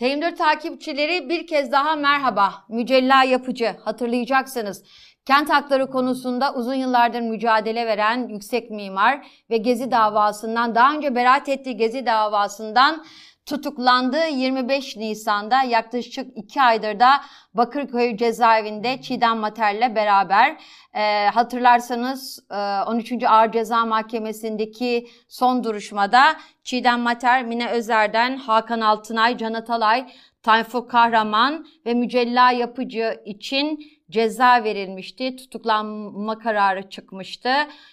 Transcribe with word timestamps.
TM4 0.00 0.34
takipçileri 0.36 1.28
bir 1.28 1.46
kez 1.46 1.72
daha 1.72 1.96
merhaba. 1.96 2.54
Mücella 2.68 3.24
Yapıcı 3.24 3.76
hatırlayacaksınız. 3.84 4.84
Kent 5.26 5.50
hakları 5.50 5.90
konusunda 5.90 6.54
uzun 6.54 6.74
yıllardır 6.74 7.20
mücadele 7.20 7.86
veren 7.86 8.28
yüksek 8.28 8.70
mimar 8.70 9.26
ve 9.50 9.56
Gezi 9.56 9.90
davasından 9.90 10.74
daha 10.74 10.94
önce 10.94 11.14
beraat 11.14 11.48
ettiği 11.48 11.76
Gezi 11.76 12.06
davasından 12.06 13.04
tutuklandı. 13.46 14.26
25 14.26 14.96
Nisan'da 14.96 15.62
yaklaşık 15.62 16.36
2 16.36 16.62
aydır 16.62 17.00
da 17.00 17.10
Bakırköy 17.54 18.16
cezaevinde 18.16 19.00
Çiğdem 19.02 19.38
Mater'le 19.38 19.94
beraber 19.94 20.56
e, 20.94 21.28
hatırlarsanız 21.28 22.38
e, 22.50 22.56
13. 22.86 23.12
Ağır 23.28 23.52
Ceza 23.52 23.84
Mahkemesi'ndeki 23.84 25.08
son 25.28 25.64
duruşmada 25.64 26.36
Çiğdem 26.64 27.00
Mater, 27.00 27.44
Mine 27.44 27.70
Özer'den 27.70 28.36
Hakan 28.36 28.80
Altınay, 28.80 29.36
Can 29.36 29.54
Atalay, 29.54 30.06
Tayfur 30.42 30.88
Kahraman 30.88 31.66
ve 31.86 31.94
Mücella 31.94 32.50
Yapıcı 32.50 33.22
için 33.24 33.95
ceza 34.10 34.64
verilmişti. 34.64 35.36
Tutuklanma 35.36 36.38
kararı 36.38 36.90
çıkmıştı. 36.90 37.50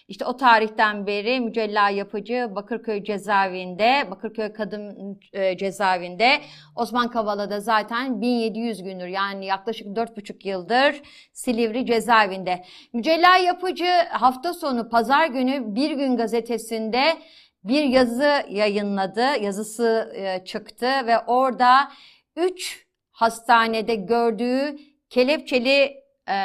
İşte 0.07 0.25
o 0.25 0.37
tarihten 0.37 1.07
beri 1.07 1.39
Mücella 1.39 1.89
Yapıcı 1.89 2.51
Bakırköy 2.55 3.03
cezaevinde, 3.03 4.07
Bakırköy 4.11 4.53
Kadın 4.53 5.19
e, 5.33 5.57
cezaevinde. 5.57 6.41
Osman 6.75 7.11
Kavala'da 7.11 7.59
zaten 7.59 8.21
1700 8.21 8.83
gündür 8.83 9.07
yani 9.07 9.45
yaklaşık 9.45 9.87
4,5 9.87 10.47
yıldır 10.47 11.01
Silivri 11.33 11.85
cezaevinde. 11.85 12.63
Mücella 12.93 13.37
Yapıcı 13.37 13.91
hafta 14.09 14.53
sonu 14.53 14.89
pazar 14.89 15.27
günü 15.27 15.75
Bir 15.75 15.91
Gün 15.91 16.17
gazetesinde 16.17 17.03
bir 17.63 17.83
yazı 17.83 18.45
yayınladı. 18.49 19.21
Yazısı 19.41 20.13
e, 20.15 20.45
çıktı 20.45 20.85
ve 20.85 21.19
orada 21.19 21.91
3 22.35 22.87
hastanede 23.11 23.95
gördüğü 23.95 24.77
kelepçeli 25.09 26.02
e, 26.29 26.35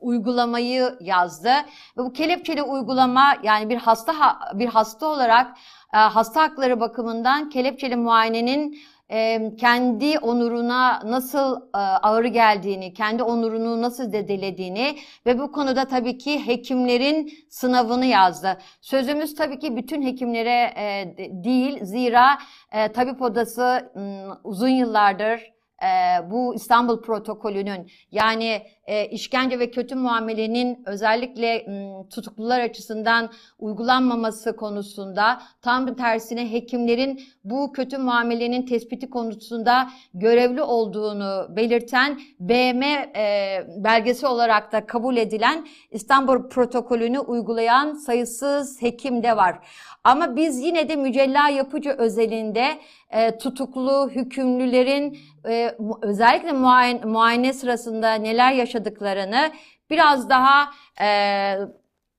uygulamayı 0.00 0.96
yazdı 1.00 1.50
ve 1.98 2.04
bu 2.04 2.12
kelepçeli 2.12 2.62
uygulama 2.62 3.36
yani 3.42 3.68
bir 3.68 3.76
hasta 3.76 4.12
bir 4.54 4.68
hasta 4.68 5.06
olarak 5.06 5.56
e, 5.94 5.96
hasta 5.96 6.42
hakları 6.42 6.80
bakımından 6.80 7.50
kelepçeli 7.50 7.96
muayenenin 7.96 8.78
e, 9.10 9.50
kendi 9.56 10.18
onuruna 10.18 11.00
nasıl 11.04 11.60
e, 11.74 11.78
ağır 11.78 12.24
geldiğini, 12.24 12.94
kendi 12.94 13.22
onurunu 13.22 13.82
nasıl 13.82 14.12
dedelediğini 14.12 14.96
ve 15.26 15.38
bu 15.38 15.52
konuda 15.52 15.84
tabii 15.84 16.18
ki 16.18 16.46
hekimlerin 16.46 17.32
sınavını 17.50 18.06
yazdı. 18.06 18.58
Sözümüz 18.80 19.34
tabii 19.34 19.58
ki 19.58 19.76
bütün 19.76 20.02
hekimlere 20.02 20.72
e, 20.76 21.14
değil 21.44 21.84
zira 21.84 22.38
e, 22.72 22.92
tabip 22.92 23.22
odası 23.22 23.92
m, 23.94 24.26
uzun 24.44 24.68
yıllardır 24.68 25.52
e, 25.82 26.30
bu 26.30 26.54
İstanbul 26.54 27.02
protokolünün 27.02 27.90
yani 28.10 28.62
e, 28.86 29.06
işkence 29.06 29.58
ve 29.58 29.70
kötü 29.70 29.94
muamelenin 29.94 30.82
özellikle 30.86 31.64
m, 31.68 32.08
tutuklular 32.10 32.60
açısından 32.60 33.30
uygulanmaması 33.58 34.56
konusunda 34.56 35.42
tam 35.62 35.94
tersine 35.94 36.52
hekimlerin 36.52 37.20
bu 37.44 37.72
kötü 37.72 37.98
muamelenin 37.98 38.66
tespiti 38.66 39.10
konusunda 39.10 39.90
görevli 40.14 40.62
olduğunu 40.62 41.56
belirten 41.56 42.20
BM 42.40 42.84
e, 43.16 43.66
belgesi 43.76 44.26
olarak 44.26 44.72
da 44.72 44.86
kabul 44.86 45.16
edilen 45.16 45.66
İstanbul 45.90 46.48
protokolünü 46.48 47.18
uygulayan 47.18 47.92
sayısız 47.92 48.82
hekim 48.82 49.22
de 49.22 49.36
var. 49.36 49.58
Ama 50.04 50.36
biz 50.36 50.60
yine 50.60 50.88
de 50.88 50.96
mücella 50.96 51.48
yapıcı 51.48 51.90
özelinde 51.90 52.78
e, 53.10 53.38
tutuklu 53.38 54.10
hükümlülerin 54.10 55.18
e, 55.48 55.76
özellikle 56.02 56.52
muayene, 56.52 57.04
muayene 57.04 57.52
sırasında 57.52 58.14
neler 58.14 58.52
yaşadıklarını 58.76 59.52
biraz 59.90 60.30
daha 60.30 60.70
e, 61.00 61.08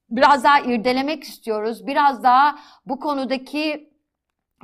biraz 0.09 0.43
daha 0.43 0.59
irdelemek 0.59 1.23
istiyoruz. 1.23 1.87
Biraz 1.87 2.23
daha 2.23 2.59
bu 2.85 2.99
konudaki 2.99 3.89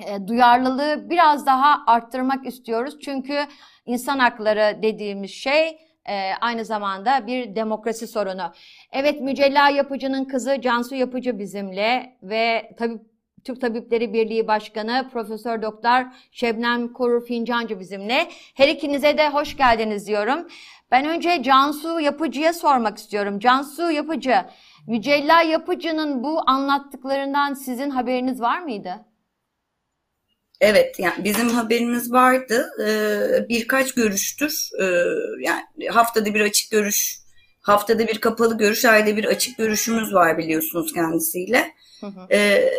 e, 0.08 0.28
duyarlılığı 0.28 1.10
biraz 1.10 1.46
daha 1.46 1.84
arttırmak 1.88 2.48
istiyoruz. 2.48 3.00
Çünkü 3.00 3.40
insan 3.86 4.20
hakları 4.20 4.82
dediğimiz 4.84 5.32
şey 5.32 5.80
e, 6.10 6.32
aynı 6.42 6.66
zamanda 6.66 7.28
bir 7.28 7.56
demokrasi 7.56 8.08
sorunu. 8.08 8.52
Evet 8.92 9.22
Mücella 9.22 9.70
Yapıcı'nın 9.70 10.26
kızı 10.26 10.62
Cansu 10.62 10.96
Yapıcı 10.96 11.40
bizimle 11.40 12.18
ve 12.24 12.74
tabii 12.78 13.00
Türk 13.44 13.62
Tabipleri 13.62 14.14
Birliği 14.14 14.48
Başkanı 14.48 15.10
Profesör 15.14 15.62
Doktor 15.62 16.06
Şebnem 16.32 16.94
Korur 16.94 17.26
Fincancı 17.26 17.80
bizimle. 17.80 18.28
Her 18.56 18.68
ikinize 18.68 19.18
de 19.18 19.30
hoş 19.30 19.58
geldiniz 19.58 20.08
diyorum. 20.08 20.48
Ben 20.94 21.06
önce 21.06 21.44
Cansu 21.44 22.00
Yapıcı'ya 22.00 22.54
sormak 22.54 22.98
istiyorum. 22.98 23.40
Cansu 23.40 23.92
Yapıcı, 23.92 24.36
Mücella 24.88 25.42
Yapıcı'nın 25.42 26.24
bu 26.24 26.50
anlattıklarından 26.50 27.54
sizin 27.54 27.90
haberiniz 27.90 28.42
var 28.42 28.60
mıydı? 28.60 29.06
Evet, 30.62 31.00
yani 31.00 31.24
bizim 31.24 31.50
haberimiz 31.50 32.12
vardı. 32.12 32.70
Ee, 32.86 33.50
birkaç 33.50 33.94
görüştür. 33.94 34.70
Ee, 34.82 34.86
yani 35.40 35.90
haftada 35.92 36.34
bir 36.34 36.42
açık 36.42 36.72
görüş, 36.72 37.20
haftada 37.62 38.08
bir 38.08 38.22
kapalı 38.22 38.58
görüş, 38.58 38.86
ayda 38.86 39.18
bir 39.18 39.26
açık 39.26 39.58
görüşümüz 39.58 40.14
var 40.14 40.38
biliyorsunuz 40.38 40.94
kendisiyle. 40.94 41.74
Hı 42.04 42.08
hı. 42.08 42.28
Ee, 42.32 42.70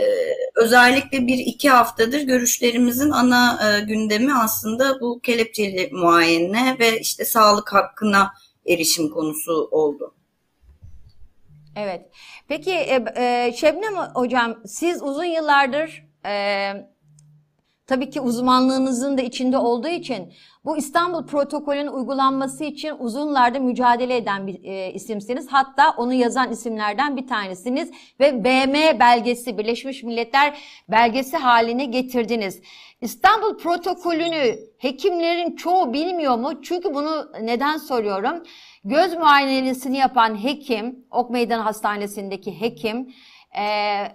özellikle 0.54 1.26
bir 1.26 1.38
iki 1.38 1.70
haftadır 1.70 2.20
görüşlerimizin 2.20 3.10
ana 3.10 3.58
e, 3.68 3.80
gündemi 3.80 4.34
aslında 4.34 5.00
bu 5.00 5.20
kelepçeli 5.20 5.90
muayene 5.92 6.76
ve 6.78 7.00
işte 7.00 7.24
sağlık 7.24 7.72
hakkına 7.72 8.32
erişim 8.66 9.10
konusu 9.10 9.68
oldu. 9.70 10.14
Evet. 11.76 12.06
Peki 12.48 12.72
e, 12.72 13.04
e, 13.16 13.52
Şebnem 13.56 13.96
Hocam 13.96 14.60
siz 14.66 15.02
uzun 15.02 15.24
yıllardır 15.24 16.04
e, 16.26 16.72
tabii 17.86 18.10
ki 18.10 18.20
uzmanlığınızın 18.20 19.18
da 19.18 19.22
içinde 19.22 19.58
olduğu 19.58 19.88
için 19.88 20.32
bu 20.64 20.76
İstanbul 20.76 21.26
protokolün 21.26 21.86
uygulanması 21.86 22.64
için 22.64 22.94
uzunlarda 22.98 23.58
mücadele 23.58 24.16
eden 24.16 24.46
bir 24.46 24.64
e, 24.64 24.92
isimsiniz. 24.92 25.46
Hatta 25.50 25.94
onu 25.96 26.12
yazan 26.12 26.52
isimlerden 26.52 27.16
bir 27.16 27.26
tanesiniz 27.26 27.90
ve 28.20 28.44
BM 28.44 28.98
belgesi 29.00 29.58
Birleşmiş 29.58 30.02
Milletler 30.02 30.58
belgesi 30.88 31.36
haline 31.36 31.84
getirdiniz. 31.84 32.60
İstanbul 33.00 33.58
protokolünü 33.58 34.58
hekimlerin 34.78 35.56
çoğu 35.56 35.92
bilmiyor 35.92 36.38
mu? 36.38 36.62
Çünkü 36.62 36.94
bunu 36.94 37.32
neden 37.42 37.76
soruyorum? 37.76 38.42
Göz 38.84 39.14
muayenesini 39.14 39.96
yapan 39.96 40.44
hekim, 40.44 41.06
Ok 41.10 41.30
Meydan 41.30 41.60
Hastanesi'ndeki 41.60 42.60
hekim 42.60 43.14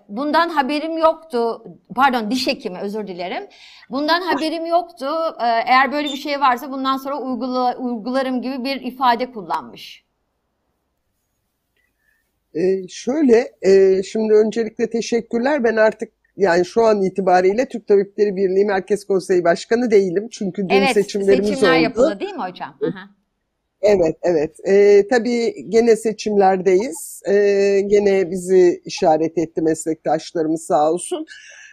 bundan 0.09 0.49
haberim 0.49 0.97
yoktu. 0.97 1.63
Pardon 1.95 2.31
diş 2.31 2.47
hekimi 2.47 2.79
özür 2.79 3.07
dilerim. 3.07 3.43
Bundan 3.89 4.21
haberim 4.21 4.65
yoktu. 4.65 5.05
Ee, 5.41 5.45
eğer 5.45 5.91
böyle 5.91 6.07
bir 6.07 6.17
şey 6.17 6.39
varsa 6.39 6.71
bundan 6.71 6.97
sonra 6.97 7.21
uygula, 7.21 7.77
uygularım 7.77 8.41
gibi 8.41 8.63
bir 8.63 8.81
ifade 8.81 9.31
kullanmış. 9.31 10.05
Ee, 12.55 12.87
şöyle, 12.87 13.51
e, 13.61 14.03
şimdi 14.03 14.33
öncelikle 14.33 14.89
teşekkürler. 14.89 15.63
Ben 15.63 15.75
artık 15.75 16.11
yani 16.37 16.65
şu 16.65 16.85
an 16.85 17.01
itibariyle 17.01 17.67
Türk 17.67 17.87
Tabipleri 17.87 18.35
Birliği 18.35 18.65
Merkez 18.65 19.05
Konseyi 19.05 19.43
Başkanı 19.43 19.91
değilim. 19.91 20.27
Çünkü 20.31 20.69
dün 20.69 20.75
evet, 20.75 20.93
seçimlerimiz 20.93 21.49
seçimler 21.49 21.69
oldu. 21.69 21.77
Evet, 21.79 21.87
seçimler 21.87 22.09
yapıldı 22.09 22.19
değil 22.19 22.33
mi 22.33 22.43
hocam? 22.43 22.77
Aha. 22.83 23.18
Evet, 23.81 24.15
evet. 24.21 24.55
Ee, 24.67 25.07
tabii 25.09 25.69
gene 25.69 25.95
seçimlerdeyiz. 25.95 27.21
Ee, 27.29 27.81
gene 27.87 28.31
bizi 28.31 28.81
işaret 28.85 29.37
etti 29.37 29.61
meslektaşlarımız 29.61 30.65
sağ 30.65 30.91
olsun. 30.91 31.25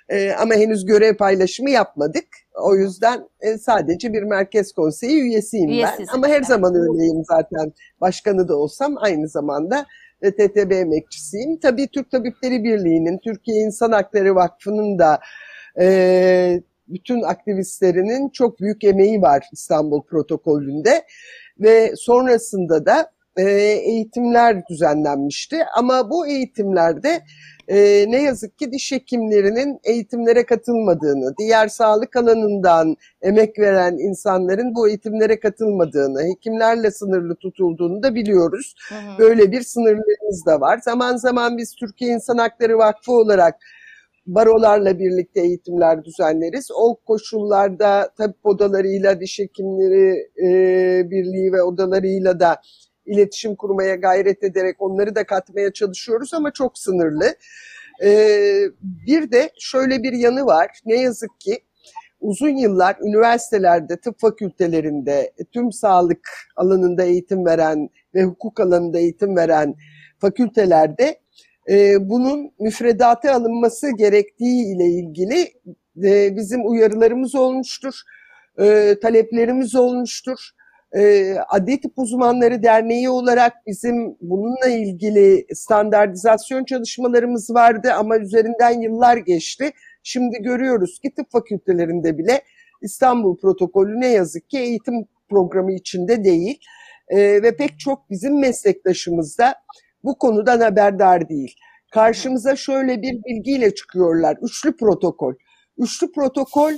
Ee, 0.08 0.32
ama 0.32 0.55
henüz 0.55 0.87
görev 0.87 1.17
paylaşımı 1.17 1.70
yapmadık. 1.70 2.26
O 2.62 2.76
yüzden 2.76 3.29
e, 3.41 3.58
sadece 3.58 4.12
bir 4.12 4.23
merkez 4.23 4.73
konseyi 4.73 5.20
üyesiyim 5.20 5.70
Üyesiz 5.70 5.99
ben. 5.99 6.14
Ama 6.14 6.29
her 6.29 6.43
zaman 6.43 6.75
öyleyim 6.75 7.25
zaten. 7.25 7.73
Başkanı 8.00 8.49
da 8.49 8.56
olsam 8.56 8.94
aynı 8.99 9.29
zamanda 9.29 9.87
e, 10.23 10.31
TTB 10.31 10.70
emekçisiyim. 10.70 11.56
Tabii 11.61 11.88
Türk 11.88 12.11
Tabipleri 12.11 12.64
Birliği'nin, 12.64 13.19
Türkiye 13.19 13.61
İnsan 13.61 13.93
Hakları 13.93 14.35
Vakfı'nın 14.35 14.99
da 14.99 15.20
e, 15.81 16.62
bütün 16.88 17.23
aktivistlerinin 17.23 18.29
çok 18.29 18.61
büyük 18.61 18.85
emeği 18.85 19.23
var 19.23 19.44
İstanbul 19.52 20.02
protokolünde 20.02 21.02
ve 21.61 21.93
sonrasında 21.97 22.87
da 22.87 23.11
e, 23.37 23.50
eğitimler 23.62 24.67
düzenlenmişti. 24.67 25.56
Ama 25.76 26.11
bu 26.11 26.26
eğitimlerde 26.26 27.23
e, 27.69 28.05
ne 28.08 28.23
yazık 28.23 28.58
ki 28.58 28.73
diş 28.73 28.93
hekimlerinin 28.93 29.81
eğitimlere 29.85 30.47
katılmadığını, 30.47 31.35
diğer 31.38 31.69
sağlık 31.69 32.17
alanından 32.17 32.97
emek 33.23 33.58
veren 33.58 33.97
insanların 33.99 34.75
bu 34.75 34.88
eğitimlere 34.88 35.41
katılmadığını, 35.41 36.23
hekimlerle 36.23 36.91
sınırlı 36.91 37.37
tutulduğunu 37.37 38.02
da 38.02 38.14
biliyoruz. 38.14 38.75
Hı 38.88 38.94
hı. 38.94 39.19
Böyle 39.19 39.52
bir 39.52 39.62
sınırlarımız 39.62 40.47
da 40.47 40.61
var. 40.61 40.79
Zaman 40.85 41.17
zaman 41.17 41.59
biz 41.59 41.75
Türkiye 41.75 42.11
İnsan 42.12 42.38
Hakları 42.38 42.79
Vakfı 42.79 43.12
olarak 43.12 43.55
barolarla 44.26 44.99
birlikte 44.99 45.40
eğitimler 45.40 46.05
düzenleriz. 46.05 46.69
O 46.75 46.96
koşullarda 47.06 48.11
tabip 48.19 48.46
odalarıyla, 48.46 49.20
diş 49.20 49.38
hekimleri 49.38 50.31
e, 50.43 51.11
birliği 51.11 51.52
ve 51.52 51.62
odalarıyla 51.62 52.40
da 52.40 52.61
iletişim 53.06 53.56
kurmaya 53.56 53.94
gayret 53.94 54.44
ederek 54.44 54.76
onları 54.78 55.14
da 55.14 55.25
katmaya 55.25 55.73
çalışıyoruz 55.73 56.34
ama 56.34 56.50
çok 56.50 56.78
sınırlı. 56.78 57.34
E, 58.05 58.11
bir 58.82 59.32
de 59.32 59.50
şöyle 59.58 60.02
bir 60.02 60.12
yanı 60.12 60.46
var. 60.46 60.70
Ne 60.87 61.00
yazık 61.00 61.40
ki 61.40 61.58
uzun 62.20 62.56
yıllar 62.56 62.96
üniversitelerde, 63.02 63.96
tıp 63.96 64.20
fakültelerinde, 64.20 65.32
tüm 65.52 65.73
sağlık 65.73 66.28
alanında 66.56 67.05
eğitim 67.05 67.46
veren 67.46 67.88
ve 68.14 68.25
hukuk 68.25 68.61
alanında 68.61 68.99
eğitim 68.99 69.37
veren 69.37 69.75
fakültelerde 70.19 71.20
e, 71.70 71.94
bunun 72.00 72.50
müfredata 72.60 73.32
alınması 73.32 73.96
gerektiği 73.96 74.74
ile 74.74 74.84
ilgili 74.84 75.52
e, 76.04 76.36
bizim 76.36 76.70
uyarılarımız 76.70 77.34
olmuştur, 77.34 77.94
e, 78.58 78.96
taleplerimiz 79.02 79.74
olmuştur. 79.74 80.50
E, 80.96 81.34
Adli 81.48 81.80
Tıp 81.80 81.92
Uzmanları 81.98 82.62
Derneği 82.62 83.10
olarak 83.10 83.52
bizim 83.66 84.16
bununla 84.20 84.68
ilgili 84.68 85.46
standartizasyon 85.54 86.64
çalışmalarımız 86.64 87.50
vardı 87.50 87.92
ama 87.92 88.18
üzerinden 88.18 88.80
yıllar 88.80 89.16
geçti. 89.16 89.70
Şimdi 90.02 90.38
görüyoruz 90.42 90.98
ki 90.98 91.14
tıp 91.14 91.30
fakültelerinde 91.32 92.18
bile 92.18 92.42
İstanbul 92.82 93.36
protokolü 93.36 94.00
ne 94.00 94.08
yazık 94.08 94.50
ki 94.50 94.58
eğitim 94.58 94.94
programı 95.30 95.72
içinde 95.72 96.24
değil 96.24 96.58
e, 97.08 97.18
ve 97.18 97.56
pek 97.56 97.78
çok 97.78 98.10
bizim 98.10 98.40
meslektaşımız 98.40 99.38
da 99.38 99.54
bu 100.06 100.19
konudan 100.19 100.61
haberdar 100.61 101.29
değil. 101.29 101.56
Karşımıza 101.93 102.56
şöyle 102.56 103.03
bir 103.03 103.25
bilgiyle 103.25 103.75
çıkıyorlar. 103.75 104.37
Üçlü 104.43 104.76
protokol. 104.76 105.35
Üçlü 105.79 106.12
protokol 106.12 106.73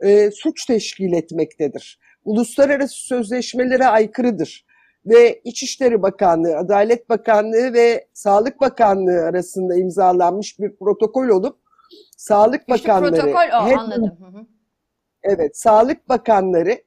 e, 0.00 0.30
suç 0.30 0.66
teşkil 0.66 1.12
etmektedir. 1.12 1.98
Uluslararası 2.24 2.94
sözleşmelere 2.94 3.86
aykırıdır. 3.86 4.66
Ve 5.06 5.40
İçişleri 5.44 6.02
Bakanlığı, 6.02 6.56
Adalet 6.56 7.08
Bakanlığı 7.08 7.72
ve 7.72 8.08
Sağlık 8.12 8.60
Bakanlığı 8.60 9.20
arasında 9.20 9.76
imzalanmış 9.76 10.58
bir 10.58 10.76
protokol 10.76 11.28
olup 11.28 11.56
Sağlık 12.16 12.62
Üçlü 12.62 12.72
Bakanları 12.72 13.16
protokol 13.16 13.62
o 13.62 13.66
hep- 13.66 13.78
anladım. 13.78 14.16
Hı 14.20 14.38
hı. 14.38 14.46
Evet, 15.22 15.56
Sağlık 15.56 16.08
Bakanları 16.08 16.78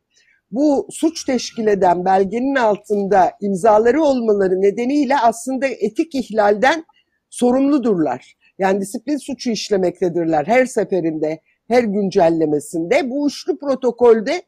bu 0.51 0.87
suç 0.91 1.23
teşkil 1.25 1.67
eden 1.67 2.05
belgenin 2.05 2.55
altında 2.55 3.31
imzaları 3.41 4.01
olmaları 4.01 4.61
nedeniyle 4.61 5.17
aslında 5.17 5.67
etik 5.67 6.15
ihlalden 6.15 6.85
sorumludurlar. 7.29 8.33
Yani 8.59 8.81
disiplin 8.81 9.17
suçu 9.17 9.49
işlemektedirler 9.49 10.45
her 10.45 10.65
seferinde, 10.65 11.41
her 11.67 11.83
güncellemesinde. 11.83 13.09
Bu 13.09 13.27
üçlü 13.27 13.59
protokolde 13.59 14.41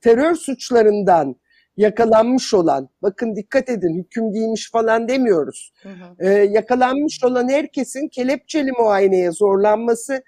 terör 0.00 0.34
suçlarından 0.34 1.36
yakalanmış 1.76 2.54
olan, 2.54 2.88
bakın 3.02 3.36
dikkat 3.36 3.68
edin 3.68 3.98
hüküm 3.98 4.32
giymiş 4.32 4.70
falan 4.70 5.08
demiyoruz. 5.08 5.72
Hı 5.82 5.88
hı. 5.88 6.16
Ee, 6.18 6.28
yakalanmış 6.28 7.24
olan 7.24 7.48
herkesin 7.48 8.08
kelepçeli 8.08 8.70
muayeneye 8.72 9.32
zorlanması, 9.32 10.22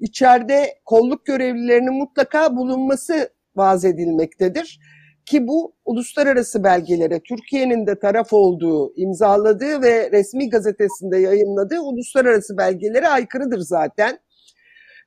içeride 0.00 0.74
kolluk 0.84 1.26
görevlilerinin 1.26 1.94
mutlaka 1.94 2.56
bulunması 2.56 3.30
vaz 3.58 3.84
edilmektedir. 3.84 4.80
Ki 5.26 5.46
bu 5.46 5.74
uluslararası 5.84 6.64
belgelere 6.64 7.20
Türkiye'nin 7.20 7.86
de 7.86 7.98
taraf 7.98 8.32
olduğu, 8.32 8.92
imzaladığı 8.96 9.82
ve 9.82 10.10
resmi 10.10 10.50
gazetesinde 10.50 11.18
yayınladığı 11.18 11.80
uluslararası 11.80 12.56
belgelere 12.56 13.08
aykırıdır 13.08 13.60
zaten. 13.60 14.18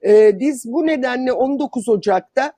Ee, 0.06 0.40
biz 0.40 0.66
bu 0.66 0.88
nedenle 0.88 1.34
19 1.34 1.90
Ocak'ta 1.90 2.54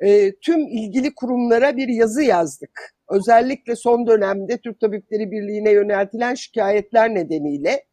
e, 0.00 0.34
tüm 0.34 0.60
ilgili 0.60 1.14
kurumlara 1.14 1.76
bir 1.76 1.88
yazı 1.88 2.22
yazdık. 2.22 2.94
Özellikle 3.10 3.76
son 3.76 4.06
dönemde 4.06 4.58
Türk 4.58 4.80
Tabipleri 4.80 5.30
Birliği'ne 5.30 5.70
yöneltilen 5.70 6.34
şikayetler 6.34 7.14
nedeniyle 7.14 7.84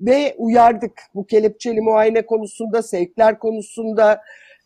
ve 0.00 0.34
uyardık. 0.38 1.02
Bu 1.14 1.26
kelepçeli 1.26 1.80
muayene 1.80 2.26
konusunda, 2.26 2.82
sevkler 2.82 3.38
konusunda, 3.38 4.20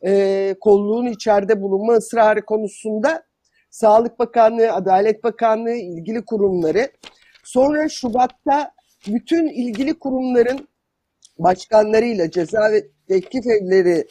e, 0.06 0.54
kolluğun 0.60 1.06
içeride 1.06 1.62
bulunma 1.62 1.92
ısrarı 1.92 2.44
konusunda 2.44 3.22
Sağlık 3.70 4.18
Bakanlığı, 4.18 4.72
Adalet 4.72 5.24
Bakanlığı 5.24 5.76
ilgili 5.76 6.24
kurumları. 6.24 6.88
Sonra 7.44 7.88
Şubat'ta 7.88 8.72
bütün 9.06 9.48
ilgili 9.48 9.98
kurumların 9.98 10.68
başkanlarıyla 11.38 12.30
ceza 12.30 12.72
ve 12.72 12.86
teklif 13.08 13.46
evleri 13.46 14.06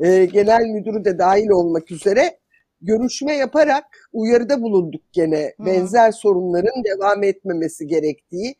e, 0.00 0.24
genel 0.24 0.62
müdürü 0.62 1.04
de 1.04 1.18
dahil 1.18 1.48
olmak 1.48 1.90
üzere 1.90 2.38
görüşme 2.80 3.34
yaparak 3.34 3.84
uyarıda 4.12 4.62
bulunduk 4.62 5.02
gene 5.12 5.52
Hı. 5.58 5.66
benzer 5.66 6.12
sorunların 6.12 6.84
devam 6.84 7.22
etmemesi 7.22 7.86
gerektiği. 7.86 8.54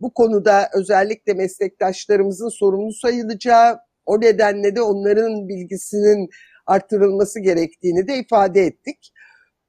Bu 0.00 0.14
konuda 0.14 0.68
özellikle 0.74 1.34
meslektaşlarımızın 1.34 2.48
sorumlu 2.48 2.92
sayılacağı, 2.92 3.78
o 4.06 4.20
nedenle 4.20 4.76
de 4.76 4.82
onların 4.82 5.48
bilgisinin 5.48 6.28
artırılması 6.66 7.40
gerektiğini 7.40 8.08
de 8.08 8.18
ifade 8.18 8.60
ettik. 8.60 9.12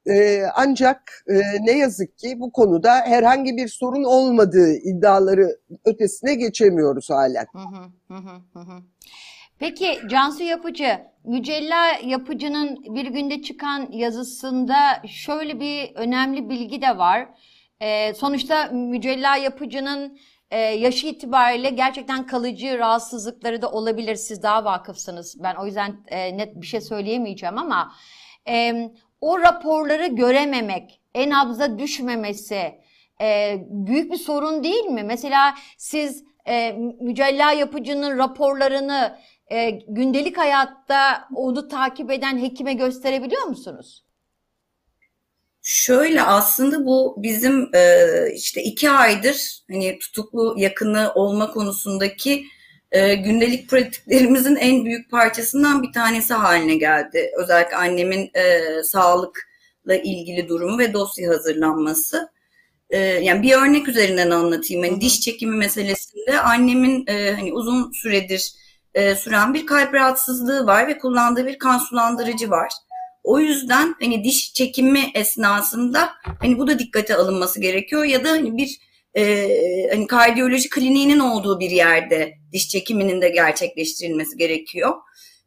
Ee, 0.08 0.42
ancak 0.54 1.24
e, 1.28 1.34
ne 1.60 1.78
yazık 1.78 2.18
ki 2.18 2.40
bu 2.40 2.52
konuda 2.52 2.94
herhangi 2.94 3.56
bir 3.56 3.68
sorun 3.68 4.04
olmadığı 4.04 4.72
iddiaları 4.72 5.48
ötesine 5.84 6.34
geçemiyoruz 6.34 7.10
halen. 7.10 7.46
Peki 9.58 9.98
Cansu 10.10 10.42
Yapıcı, 10.42 10.98
Mücella 11.24 11.86
Yapıcı'nın 12.04 12.94
bir 12.94 13.06
günde 13.06 13.42
çıkan 13.42 13.92
yazısında 13.92 15.02
şöyle 15.06 15.60
bir 15.60 15.94
önemli 15.94 16.48
bilgi 16.48 16.82
de 16.82 16.98
var. 16.98 17.28
Ee, 17.80 18.14
sonuçta 18.14 18.66
Mücella 18.66 19.36
Yapıcı'nın 19.36 20.18
e, 20.50 20.58
yaşı 20.58 21.06
itibariyle 21.06 21.70
gerçekten 21.70 22.26
kalıcı 22.26 22.78
rahatsızlıkları 22.78 23.62
da 23.62 23.70
olabilir. 23.70 24.14
Siz 24.14 24.42
daha 24.42 24.64
vakıfsınız. 24.64 25.42
Ben 25.42 25.54
o 25.54 25.66
yüzden 25.66 25.96
e, 26.08 26.36
net 26.36 26.60
bir 26.60 26.66
şey 26.66 26.80
söyleyemeyeceğim 26.80 27.58
ama 27.58 27.92
e, 28.48 28.90
o 29.20 29.38
raporları 29.38 30.06
görememek, 30.06 31.00
en 31.14 31.30
nabza 31.30 31.78
düşmemesi 31.78 32.80
e, 33.20 33.58
büyük 33.70 34.12
bir 34.12 34.16
sorun 34.16 34.64
değil 34.64 34.84
mi? 34.84 35.02
Mesela 35.02 35.54
siz 35.78 36.24
e, 36.48 36.72
mücella 37.00 37.52
yapıcının 37.52 38.18
raporlarını 38.18 39.18
e, 39.46 39.70
gündelik 39.70 40.38
hayatta 40.38 41.28
onu 41.34 41.68
takip 41.68 42.10
eden 42.10 42.38
hekime 42.38 42.72
gösterebiliyor 42.72 43.42
musunuz? 43.42 44.05
Şöyle 45.68 46.22
aslında 46.22 46.86
bu 46.86 47.14
bizim 47.18 47.74
e, 47.74 48.08
işte 48.34 48.62
iki 48.62 48.90
aydır 48.90 49.62
hani 49.70 49.98
tutuklu 49.98 50.54
yakını 50.58 51.12
olma 51.14 51.50
konusundaki 51.50 52.46
e, 52.92 53.14
gündelik 53.14 53.70
pratiklerimizin 53.70 54.56
en 54.56 54.84
büyük 54.84 55.10
parçasından 55.10 55.82
bir 55.82 55.92
tanesi 55.92 56.34
haline 56.34 56.74
geldi. 56.74 57.30
Özellikle 57.38 57.76
annemin 57.76 58.30
e, 58.34 58.60
sağlıkla 58.82 59.94
ilgili 59.94 60.48
durumu 60.48 60.78
ve 60.78 60.92
dosya 60.92 61.30
hazırlanması. 61.30 62.28
E, 62.90 62.98
yani 62.98 63.42
bir 63.42 63.52
örnek 63.52 63.88
üzerinden 63.88 64.30
anlatayım. 64.30 64.82
Hani 64.82 64.96
hı. 64.96 65.00
diş 65.00 65.20
çekimi 65.20 65.56
meselesinde 65.56 66.40
annemin 66.40 67.06
e, 67.06 67.32
hani 67.32 67.52
uzun 67.52 67.92
süredir 67.92 68.52
e, 68.94 69.14
süren 69.14 69.54
bir 69.54 69.66
kalp 69.66 69.94
rahatsızlığı 69.94 70.66
var 70.66 70.88
ve 70.88 70.98
kullandığı 70.98 71.46
bir 71.46 71.58
kan 71.58 71.78
sulandırıcı 71.78 72.50
var. 72.50 72.72
O 73.26 73.38
yüzden 73.38 73.94
hani 74.00 74.24
diş 74.24 74.52
çekimi 74.52 75.10
esnasında 75.14 76.12
hani 76.40 76.58
bu 76.58 76.66
da 76.66 76.78
dikkate 76.78 77.16
alınması 77.16 77.60
gerekiyor 77.60 78.04
ya 78.04 78.24
da 78.24 78.30
hani 78.30 78.56
bir 78.56 78.78
e, 79.16 79.48
hani 79.90 80.06
kardiyoloji 80.06 80.68
kliniğinin 80.68 81.18
olduğu 81.18 81.60
bir 81.60 81.70
yerde 81.70 82.34
diş 82.52 82.68
çekiminin 82.68 83.22
de 83.22 83.28
gerçekleştirilmesi 83.28 84.36
gerekiyor. 84.36 84.94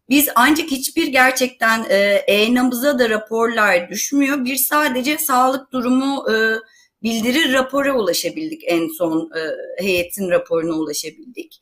Biz 0.10 0.30
ancak 0.36 0.72
hiçbir 0.72 1.08
gerçekten 1.08 1.86
e, 1.90 1.96
e-nabıza 2.28 3.00
da 3.00 3.10
raporlar 3.10 3.90
düşmüyor. 3.90 4.46
Bir 4.46 4.56
sadece 4.56 5.18
sağlık 5.18 5.72
durumu 5.72 6.32
e, 6.32 6.36
bildirir 7.04 7.54
rapora 7.54 7.94
ulaşabildik 7.94 8.62
en 8.66 8.88
son 8.88 9.30
e, 9.38 9.42
heyetin 9.84 10.30
raporuna 10.30 10.74
ulaşabildik. 10.74 11.62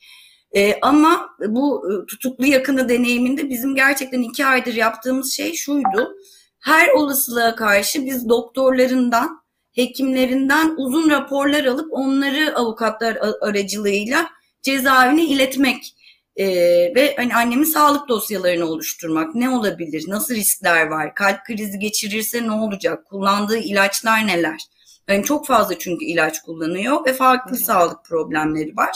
E, 0.58 0.80
ama 0.82 1.30
bu 1.48 1.92
e, 1.92 2.06
tutuklu 2.06 2.46
yakını 2.46 2.90
deneyiminde 2.90 3.50
bizim 3.50 3.76
gerçekten 3.76 4.22
iki 4.22 4.46
aydır 4.46 4.74
yaptığımız 4.74 5.34
şey 5.34 5.54
şuydu. 5.54 6.16
Her 6.60 6.90
olasılığa 6.90 7.56
karşı 7.56 8.06
biz 8.06 8.30
doktorlarından, 8.30 9.42
hekimlerinden 9.72 10.74
uzun 10.78 11.10
raporlar 11.10 11.66
alıp 11.66 11.88
onları 11.92 12.56
avukatlar 12.56 13.18
aracılığıyla 13.42 14.30
cezaevine 14.62 15.26
iletmek 15.26 15.96
e, 16.36 16.48
ve 16.96 17.16
hani 17.18 17.36
annemin 17.36 17.64
sağlık 17.64 18.10
dosyalarını 18.10 18.66
oluşturmak. 18.66 19.36
Ne 19.36 19.50
olabilir? 19.50 20.06
Nasıl 20.08 20.36
riskler 20.36 20.88
var? 20.88 21.16
Kalp 21.16 21.46
krizi 21.46 21.80
geçirirse 21.80 22.44
ne 22.44 22.52
olacak? 22.52 23.06
Kullandığı 23.06 23.58
ilaçlar 23.58 24.28
neler? 24.28 24.62
Yani 25.10 25.24
çok 25.24 25.48
fazla 25.48 25.80
çünkü 25.80 26.06
ilaç 26.06 26.42
kullanıyor 26.42 27.06
ve 27.06 27.14
farklı 27.14 27.52
Hı 27.52 27.56
hı. 27.56 27.64
sağlık 27.64 28.06
problemleri 28.06 28.78
var. 28.78 28.96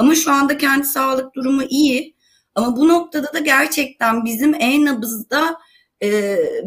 Ama 0.00 0.14
şu 0.14 0.32
anda 0.32 0.58
kendi 0.58 0.86
sağlık 0.86 1.34
durumu 1.34 1.62
iyi. 1.62 2.16
Ama 2.54 2.76
bu 2.76 2.88
noktada 2.88 3.32
da 3.32 3.38
gerçekten 3.38 4.24
bizim 4.24 4.54
en 4.54 4.84
nabızda 4.84 5.58
e, 6.00 6.10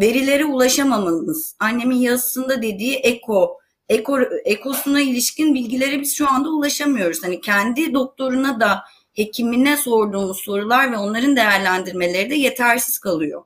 verilere 0.02 0.46
ulaşamamamız. 0.46 1.56
Annemin 1.60 1.96
yazısında 1.96 2.62
dediği 2.62 2.96
eko, 2.96 3.60
eko, 3.90 4.22
ekosuna 4.46 5.02
ilişkin 5.02 5.54
bilgilere 5.56 6.02
biz 6.02 6.16
şu 6.16 6.30
anda 6.30 6.50
ulaşamıyoruz. 6.50 7.24
Hani 7.24 7.42
kendi 7.42 7.94
doktoruna 7.94 8.60
da 8.60 8.84
hekimine 9.14 9.78
sorduğumuz 9.78 10.38
sorular 10.38 10.92
ve 10.92 10.98
onların 10.98 11.36
değerlendirmeleri 11.36 12.30
de 12.30 12.36
yetersiz 12.36 13.00
kalıyor. 13.00 13.44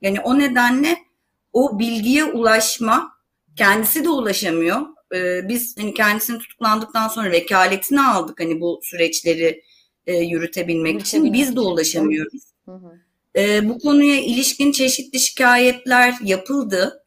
Yani 0.00 0.20
o 0.20 0.38
nedenle 0.38 0.98
o 1.52 1.78
bilgiye 1.78 2.24
ulaşma 2.24 3.12
kendisi 3.56 4.04
de 4.04 4.08
ulaşamıyor. 4.08 4.95
Ee, 5.14 5.48
biz 5.48 5.76
hani 5.78 5.94
kendisini 5.94 6.38
tutuklandıktan 6.38 7.08
sonra 7.08 7.30
vekaletini 7.30 8.02
aldık 8.02 8.40
hani 8.40 8.60
bu 8.60 8.80
süreçleri 8.82 9.62
e, 10.06 10.16
yürütebilmek 10.16 11.00
için 11.00 11.32
biz 11.32 11.56
de 11.56 11.60
ulaşamıyoruz. 11.60 12.42
Hı 12.64 12.72
hı. 12.72 13.00
E, 13.36 13.68
bu 13.68 13.78
konuya 13.78 14.20
ilişkin 14.20 14.72
çeşitli 14.72 15.20
şikayetler 15.20 16.14
yapıldı. 16.22 17.04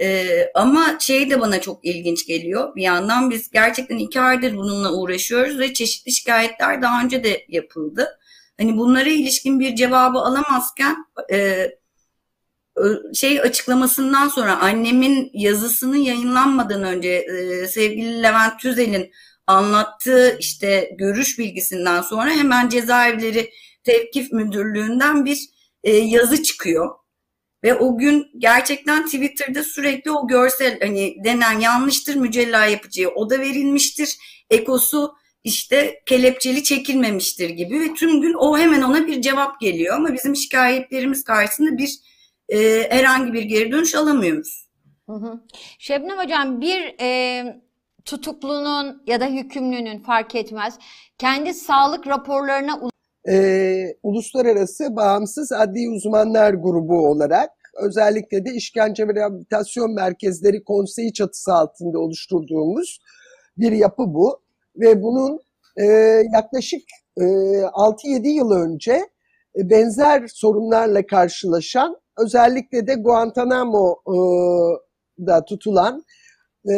E, 0.00 0.28
ama 0.54 0.98
şey 1.00 1.30
de 1.30 1.40
bana 1.40 1.60
çok 1.60 1.84
ilginç 1.84 2.26
geliyor. 2.26 2.76
Bir 2.76 2.82
yandan 2.82 3.30
biz 3.30 3.50
gerçekten 3.50 3.98
iki 3.98 4.20
aydır 4.20 4.56
bununla 4.56 4.92
uğraşıyoruz 4.92 5.58
ve 5.58 5.72
çeşitli 5.72 6.12
şikayetler 6.12 6.82
daha 6.82 7.04
önce 7.04 7.24
de 7.24 7.44
yapıldı. 7.48 8.18
Hani 8.58 8.76
bunlara 8.76 9.08
ilişkin 9.08 9.60
bir 9.60 9.76
cevabı 9.76 10.18
alamazken 10.18 10.96
e, 11.32 11.68
şey 13.14 13.40
açıklamasından 13.40 14.28
sonra 14.28 14.60
annemin 14.60 15.30
yazısının 15.34 15.96
yayınlanmadan 15.96 16.82
önce 16.82 17.08
e, 17.08 17.66
sevgili 17.66 18.22
Levent 18.22 18.60
Tüzel'in 18.60 19.10
anlattığı 19.46 20.36
işte 20.38 20.90
görüş 20.98 21.38
bilgisinden 21.38 22.02
sonra 22.02 22.30
hemen 22.30 22.68
cezaevleri 22.68 23.50
tevkif 23.84 24.32
müdürlüğünden 24.32 25.24
bir 25.24 25.38
e, 25.84 25.96
yazı 25.96 26.42
çıkıyor. 26.42 26.90
Ve 27.64 27.74
o 27.74 27.98
gün 27.98 28.26
gerçekten 28.38 29.04
Twitter'da 29.06 29.64
sürekli 29.64 30.10
o 30.10 30.28
görsel 30.28 30.80
hani 30.80 31.16
denen 31.24 31.60
yanlıştır 31.60 32.14
mücella 32.14 32.66
yapıcıya 32.66 33.08
o 33.08 33.30
da 33.30 33.40
verilmiştir. 33.40 34.18
Ekosu 34.50 35.14
işte 35.44 36.02
kelepçeli 36.06 36.62
çekilmemiştir 36.62 37.50
gibi 37.50 37.80
ve 37.80 37.94
tüm 37.94 38.20
gün 38.20 38.34
o 38.34 38.58
hemen 38.58 38.82
ona 38.82 39.06
bir 39.06 39.22
cevap 39.22 39.60
geliyor 39.60 39.96
ama 39.96 40.14
bizim 40.14 40.36
şikayetlerimiz 40.36 41.24
karşısında 41.24 41.78
bir 41.78 41.98
e, 42.48 42.58
herhangi 42.90 43.32
bir 43.32 43.42
geri 43.42 43.72
dönüş 43.72 43.94
alamıyoruz. 43.94 44.68
Hı 45.08 45.12
hı. 45.12 45.40
Şebnem 45.78 46.18
Hocam 46.18 46.60
bir 46.60 46.94
e, 47.00 47.44
tutuklunun 48.04 49.02
ya 49.06 49.20
da 49.20 49.26
hükümlünün 49.26 50.02
fark 50.02 50.34
etmez 50.34 50.78
kendi 51.18 51.54
sağlık 51.54 52.06
raporlarına 52.06 52.80
e, 53.28 53.84
Uluslararası 54.02 54.96
Bağımsız 54.96 55.52
Adli 55.52 55.90
Uzmanlar 55.90 56.54
Grubu 56.54 57.08
olarak 57.08 57.50
özellikle 57.82 58.44
de 58.44 58.50
işkence 58.54 59.08
ve 59.08 59.14
rehabilitasyon 59.14 59.94
merkezleri 59.94 60.64
konseyi 60.64 61.12
çatısı 61.12 61.54
altında 61.54 61.98
oluşturduğumuz 61.98 63.00
bir 63.56 63.72
yapı 63.72 64.14
bu. 64.14 64.40
Ve 64.76 65.02
bunun 65.02 65.40
e, 65.76 65.84
yaklaşık 66.34 66.82
e, 67.16 67.22
6-7 67.22 68.28
yıl 68.28 68.50
önce 68.50 68.92
e, 69.56 69.70
benzer 69.70 70.26
sorunlarla 70.26 71.06
karşılaşan 71.06 72.01
özellikle 72.18 72.86
de 72.86 72.94
Guantanamo'da 72.94 75.44
tutulan 75.44 76.04
e, 76.70 76.74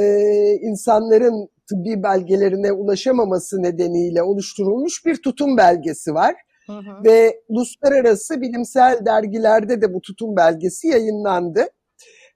insanların 0.60 1.48
tıbbi 1.68 2.02
belgelerine 2.02 2.72
ulaşamaması 2.72 3.62
nedeniyle 3.62 4.22
oluşturulmuş 4.22 5.06
bir 5.06 5.22
tutum 5.22 5.56
belgesi 5.56 6.14
var. 6.14 6.34
Hı 6.66 6.72
hı. 6.72 7.04
Ve 7.04 7.42
uluslararası 7.48 8.40
bilimsel 8.40 9.06
dergilerde 9.06 9.82
de 9.82 9.94
bu 9.94 10.00
tutum 10.00 10.36
belgesi 10.36 10.88
yayınlandı. 10.88 11.66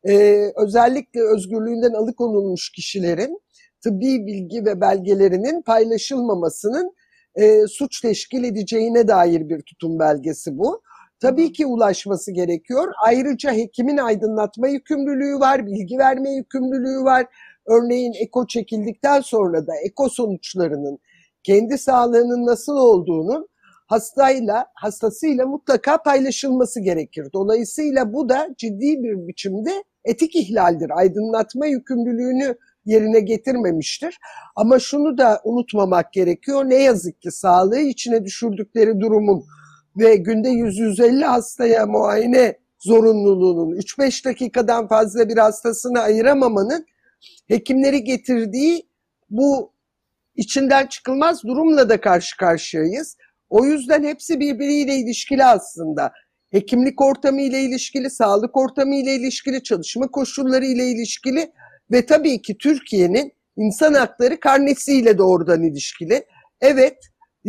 Ee, 0.09 0.53
özellikle 0.57 1.23
özgürlüğünden 1.23 1.93
alıkonulmuş 1.93 2.73
kişilerin 2.73 3.41
tıbbi 3.81 4.27
bilgi 4.27 4.65
ve 4.65 4.81
belgelerinin 4.81 5.63
paylaşılmamasının 5.63 6.93
e, 7.35 7.67
suç 7.67 8.01
teşkil 8.01 8.45
edeceğine 8.45 9.09
dair 9.09 9.49
bir 9.49 9.63
tutum 9.63 9.99
belgesi 9.99 10.59
bu. 10.59 10.83
Tabii 11.21 11.53
ki 11.53 11.67
ulaşması 11.67 12.33
gerekiyor. 12.33 12.93
Ayrıca 13.05 13.53
hekimin 13.53 13.97
aydınlatma 13.97 14.69
yükümlülüğü 14.69 15.41
var, 15.41 15.67
bilgi 15.67 15.99
verme 15.99 16.31
yükümlülüğü 16.31 17.05
var. 17.05 17.27
Örneğin 17.67 18.13
eko 18.21 18.47
çekildikten 18.47 19.21
sonra 19.21 19.67
da 19.67 19.73
eko 19.85 20.09
sonuçlarının 20.09 20.99
kendi 21.43 21.79
sağlığının 21.79 22.47
nasıl 22.47 22.77
olduğunun 22.77 23.49
hastayla, 23.87 24.67
hastasıyla 24.75 25.47
mutlaka 25.47 26.03
paylaşılması 26.03 26.81
gerekir. 26.81 27.27
Dolayısıyla 27.33 28.13
bu 28.13 28.29
da 28.29 28.49
ciddi 28.59 29.03
bir 29.03 29.29
biçimde 29.29 29.85
etik 30.05 30.37
ihlaldir. 30.37 30.91
Aydınlatma 30.99 31.67
yükümlülüğünü 31.67 32.57
yerine 32.85 33.21
getirmemiştir. 33.21 34.19
Ama 34.57 34.79
şunu 34.79 35.19
da 35.19 35.41
unutmamak 35.45 36.13
gerekiyor. 36.13 36.65
Ne 36.65 36.75
yazık 36.83 37.23
ki 37.23 37.31
sağlığı 37.31 37.81
içine 37.81 38.25
düşürdükleri 38.25 39.01
durumun 39.01 39.45
ve 39.99 40.17
günde 40.17 40.49
100-150 40.49 41.25
hastaya 41.25 41.87
muayene 41.87 42.59
zorunluluğunun 42.79 43.77
3-5 43.77 44.25
dakikadan 44.25 44.89
fazla 44.89 45.29
bir 45.29 45.37
hastasını 45.37 46.01
ayıramamanın 46.01 46.87
hekimleri 47.49 48.05
getirdiği 48.05 48.89
bu 49.31 49.73
içinden 50.37 50.87
çıkılmaz 50.87 51.45
durumla 51.45 51.89
da 51.89 52.01
karşı 52.01 52.37
karşıyayız. 52.37 53.17
O 53.51 53.65
yüzden 53.65 54.05
hepsi 54.05 54.41
birbiriyle 54.41 54.97
ilişkili 54.97 55.45
aslında. 55.45 56.13
Hekimlik 56.51 57.01
ortamı 57.01 57.41
ile 57.41 57.61
ilişkili, 57.61 58.11
sağlık 58.11 58.57
ortamı 58.57 58.95
ile 58.95 59.15
ilişkili, 59.15 59.63
çalışma 59.63 60.07
koşulları 60.07 60.65
ile 60.65 60.87
ilişkili 60.87 61.53
ve 61.93 62.07
tabii 62.07 62.43
ki 62.43 62.59
Türkiye'nin 62.59 63.33
insan 63.57 63.95
hakları 63.95 64.41
karnesiyle 64.41 65.19
doğrudan 65.19 65.63
ilişkili. 65.63 66.25
Evet, 66.61 66.97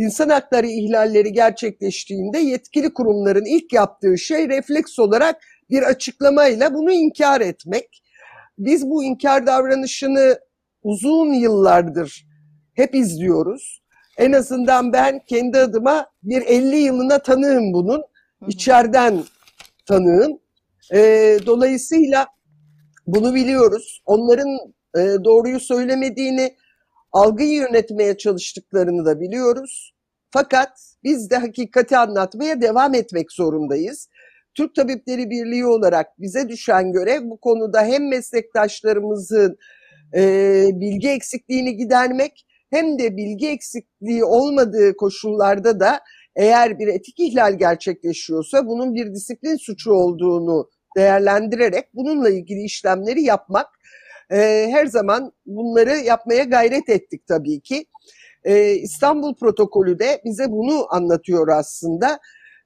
insan 0.00 0.28
hakları 0.28 0.66
ihlalleri 0.66 1.32
gerçekleştiğinde 1.32 2.38
yetkili 2.38 2.94
kurumların 2.94 3.44
ilk 3.44 3.72
yaptığı 3.72 4.18
şey 4.18 4.48
refleks 4.48 4.98
olarak 4.98 5.42
bir 5.70 5.82
açıklamayla 5.82 6.74
bunu 6.74 6.92
inkar 6.92 7.40
etmek. 7.40 8.02
Biz 8.58 8.86
bu 8.86 9.04
inkar 9.04 9.46
davranışını 9.46 10.38
uzun 10.82 11.32
yıllardır 11.32 12.26
hep 12.74 12.94
izliyoruz. 12.94 13.82
En 14.18 14.32
azından 14.32 14.92
ben 14.92 15.20
kendi 15.26 15.58
adıma 15.58 16.06
bir 16.22 16.42
50 16.42 16.76
yılına 16.76 17.18
tanığım 17.18 17.72
bunun. 17.72 18.02
içeriden 18.48 19.24
tanığım. 19.86 20.38
E, 20.94 20.98
dolayısıyla 21.46 22.26
bunu 23.06 23.34
biliyoruz. 23.34 24.02
Onların 24.06 24.58
e, 24.96 25.00
doğruyu 25.24 25.60
söylemediğini, 25.60 26.56
algıyı 27.12 27.54
yönetmeye 27.54 28.16
çalıştıklarını 28.16 29.04
da 29.04 29.20
biliyoruz. 29.20 29.94
Fakat 30.30 30.70
biz 31.04 31.30
de 31.30 31.36
hakikati 31.36 31.96
anlatmaya 31.96 32.60
devam 32.60 32.94
etmek 32.94 33.32
zorundayız. 33.32 34.08
Türk 34.54 34.74
Tabipleri 34.74 35.30
Birliği 35.30 35.66
olarak 35.66 36.06
bize 36.18 36.48
düşen 36.48 36.92
görev 36.92 37.30
bu 37.30 37.40
konuda 37.40 37.82
hem 37.82 38.08
meslektaşlarımızın 38.08 39.56
e, 40.14 40.22
bilgi 40.72 41.08
eksikliğini 41.08 41.76
gidermek 41.76 42.46
hem 42.70 42.98
de 42.98 43.16
bilgi 43.16 43.48
eksikliği 43.48 44.24
olmadığı 44.24 44.96
koşullarda 44.96 45.80
da 45.80 46.00
eğer 46.36 46.78
bir 46.78 46.88
etik 46.88 47.20
ihlal 47.20 47.58
gerçekleşiyorsa 47.58 48.66
bunun 48.66 48.94
bir 48.94 49.14
disiplin 49.14 49.56
suçu 49.56 49.92
olduğunu 49.92 50.70
değerlendirerek 50.96 51.84
bununla 51.94 52.30
ilgili 52.30 52.62
işlemleri 52.62 53.22
yapmak 53.22 53.66
e, 54.30 54.68
her 54.70 54.86
zaman 54.86 55.32
bunları 55.46 55.96
yapmaya 55.96 56.44
gayret 56.44 56.88
ettik 56.88 57.26
tabii 57.26 57.60
ki. 57.60 57.84
E, 58.44 58.72
İstanbul 58.72 59.34
protokolü 59.34 59.98
de 59.98 60.20
bize 60.24 60.50
bunu 60.50 60.86
anlatıyor 60.94 61.48
aslında. 61.48 62.18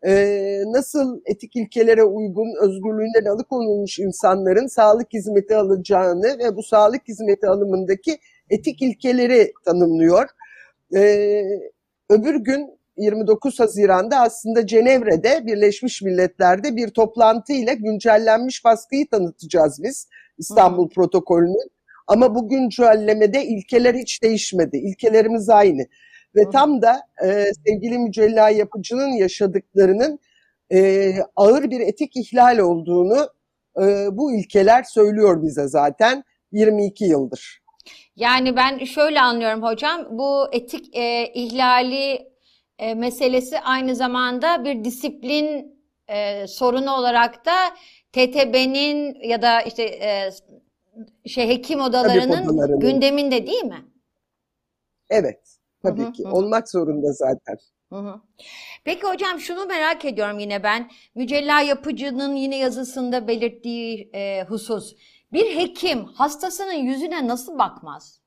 E, 0.06 0.62
nasıl 0.66 1.20
etik 1.24 1.56
ilkelere 1.56 2.04
uygun 2.04 2.54
özgürlüğünden 2.60 3.24
alıkonulmuş 3.30 3.98
insanların 3.98 4.66
sağlık 4.66 5.12
hizmeti 5.12 5.56
alacağını 5.56 6.38
ve 6.38 6.56
bu 6.56 6.62
sağlık 6.62 7.08
hizmeti 7.08 7.46
alımındaki 7.46 8.18
etik 8.50 8.82
ilkeleri 8.82 9.52
tanımlıyor. 9.64 10.28
Ee, 10.96 11.42
öbür 12.10 12.34
gün 12.34 12.78
29 12.96 13.60
Haziran'da 13.60 14.20
aslında 14.20 14.66
Cenevre'de 14.66 15.46
Birleşmiş 15.46 16.02
Milletler'de 16.02 16.76
bir 16.76 16.88
toplantı 16.88 17.52
ile 17.52 17.74
güncellenmiş 17.74 18.64
baskıyı 18.64 19.08
tanıtacağız 19.08 19.82
biz 19.82 20.08
İstanbul 20.38 20.86
Hı. 20.86 20.94
protokolünün. 20.94 21.70
Ama 22.06 22.34
bu 22.34 22.48
güncellemede 22.48 23.44
ilkeler 23.44 23.94
hiç 23.94 24.22
değişmedi. 24.22 24.76
İlkelerimiz 24.76 25.50
aynı. 25.50 25.82
Ve 26.36 26.44
Hı. 26.44 26.50
tam 26.50 26.82
da 26.82 27.00
e, 27.24 27.44
sevgili 27.66 27.98
Mücella 27.98 28.50
Yapıcı'nın 28.50 29.08
yaşadıklarının 29.08 30.18
e, 30.72 31.12
ağır 31.36 31.70
bir 31.70 31.80
etik 31.80 32.16
ihlal 32.16 32.58
olduğunu 32.58 33.28
e, 33.80 34.08
bu 34.12 34.32
ilkeler 34.32 34.82
söylüyor 34.82 35.42
bize 35.42 35.68
zaten 35.68 36.24
22 36.52 37.04
yıldır. 37.04 37.64
Yani 38.16 38.56
ben 38.56 38.84
şöyle 38.84 39.20
anlıyorum 39.20 39.62
hocam, 39.62 40.06
bu 40.10 40.46
etik 40.52 40.96
e, 40.96 41.32
ihlali 41.34 42.28
e, 42.78 42.94
meselesi 42.94 43.60
aynı 43.60 43.96
zamanda 43.96 44.64
bir 44.64 44.84
disiplin 44.84 45.78
e, 46.08 46.46
sorunu 46.46 46.90
olarak 46.90 47.46
da 47.46 47.52
TTB'nin 48.14 49.20
ya 49.28 49.42
da 49.42 49.62
işte 49.62 49.82
e, 49.82 50.30
şey 51.28 51.48
hekim 51.48 51.80
odalarının 51.80 52.46
odalarının. 52.46 52.80
gündeminde 52.80 53.46
değil 53.46 53.64
mi? 53.64 53.84
Evet, 55.10 55.40
tabii 55.82 56.02
Hı 56.02 56.06
hı, 56.06 56.12
ki. 56.12 56.24
hı. 56.24 56.32
Olmak 56.32 56.70
zorunda 56.70 57.12
zaten. 57.12 57.56
Hı 57.92 57.96
hı. 57.98 58.20
Peki 58.84 59.02
hocam 59.06 59.40
şunu 59.40 59.66
merak 59.66 60.04
ediyorum 60.04 60.38
yine 60.38 60.62
ben. 60.62 60.90
Mücella 61.14 61.60
yapıcının 61.60 62.36
yine 62.36 62.56
yazısında 62.56 63.28
belirttiği 63.28 64.10
e, 64.14 64.44
husus. 64.48 64.96
Bir 65.32 65.56
hekim 65.56 66.04
hastasının 66.04 66.72
yüzüne 66.72 67.28
nasıl 67.28 67.58
bakmaz? 67.58 68.20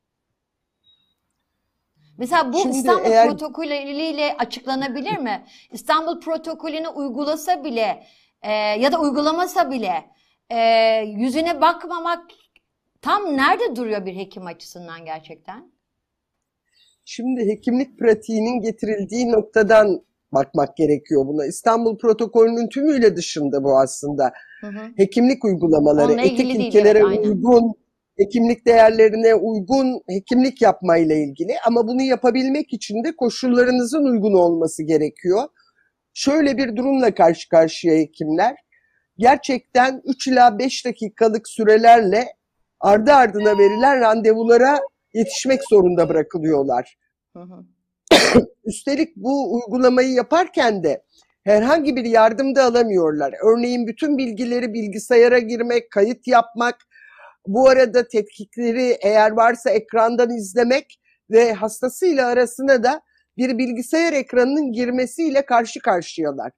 Mesela 2.18 2.54
bu 2.54 2.60
Şimdi 2.62 2.78
İstanbul 2.78 3.10
eğer- 3.12 3.28
protokolüyle 3.30 4.36
açıklanabilir 4.40 5.18
mi? 5.18 5.46
İstanbul 5.72 6.20
protokolünü 6.20 6.88
uygulasa 6.88 7.64
bile 7.64 8.08
e, 8.48 8.52
ya 8.54 8.92
da 8.92 9.00
uygulamasa 9.00 9.72
bile 9.72 9.94
e, 10.50 10.60
yüzüne 11.06 11.62
bakmamak 11.62 12.24
tam 13.02 13.38
nerede 13.38 13.76
duruyor 13.76 14.06
bir 14.06 14.16
hekim 14.16 14.48
açısından 14.48 15.06
gerçekten? 15.06 15.72
Şimdi 17.06 17.46
hekimlik 17.46 18.00
pratiğinin 18.00 18.62
getirildiği 18.62 19.32
noktadan 19.32 20.02
bakmak 20.32 20.78
gerekiyor 20.78 21.28
buna. 21.28 21.46
İstanbul 21.46 21.98
protokolünün 21.98 22.70
tümüyle 22.70 23.16
dışında 23.16 23.64
bu 23.64 23.80
aslında. 23.80 24.32
Hı 24.62 24.68
hı. 24.68 24.92
Hekimlik 24.98 25.46
uygulamaları, 25.46 26.08
Onunla 26.08 26.22
etik 26.22 26.56
ilkelere 26.56 27.00
evet, 27.00 27.08
aynen. 27.08 27.22
uygun, 27.22 27.74
hekimlik 28.18 28.66
değerlerine 28.66 29.36
uygun 29.36 30.02
hekimlik 30.08 30.62
yapmayla 30.62 31.16
ilgili. 31.16 31.52
Ama 31.68 31.88
bunu 31.88 32.02
yapabilmek 32.02 32.74
için 32.74 33.04
de 33.04 33.16
koşullarınızın 33.16 34.04
uygun 34.04 34.34
olması 34.34 34.84
gerekiyor. 34.84 35.44
Şöyle 36.18 36.58
bir 36.58 36.76
durumla 36.76 37.14
karşı 37.16 37.50
karşıya 37.50 37.96
hekimler. 37.96 38.56
Gerçekten 39.18 40.02
3 40.06 40.28
ila 40.28 40.60
5 40.60 40.86
dakikalık 40.86 41.48
sürelerle 41.48 42.26
ardı 42.80 43.14
ardına 43.14 43.58
verilen 43.58 44.00
randevulara 44.00 44.80
yetişmek 45.14 45.62
zorunda 45.70 46.10
bırakılıyorlar. 46.10 46.98
Hı 47.34 47.40
hı. 47.40 47.66
Üstelik 48.66 49.16
bu 49.16 49.56
uygulamayı 49.56 50.10
yaparken 50.10 50.84
de 50.84 51.04
herhangi 51.44 51.96
bir 51.96 52.06
yardım 52.06 52.56
da 52.56 52.64
alamıyorlar. 52.64 53.34
Örneğin 53.44 53.88
bütün 53.88 54.18
bilgileri 54.18 54.74
bilgisayara 54.74 55.40
girmek, 55.40 55.92
kayıt 55.92 56.28
yapmak, 56.28 56.76
bu 57.48 57.70
arada 57.70 58.08
tetkikleri 58.08 58.98
eğer 59.02 59.32
varsa 59.32 59.70
ekrandan 59.70 60.30
izlemek 60.30 61.00
ve 61.30 61.54
hastasıyla 61.54 62.28
arasına 62.28 62.84
da 62.84 63.02
bir 63.38 63.58
bilgisayar 63.58 64.14
ekranının 64.14 64.72
girmesiyle 64.72 65.46
karşı 65.46 65.80
karşıyalar. 65.80 66.52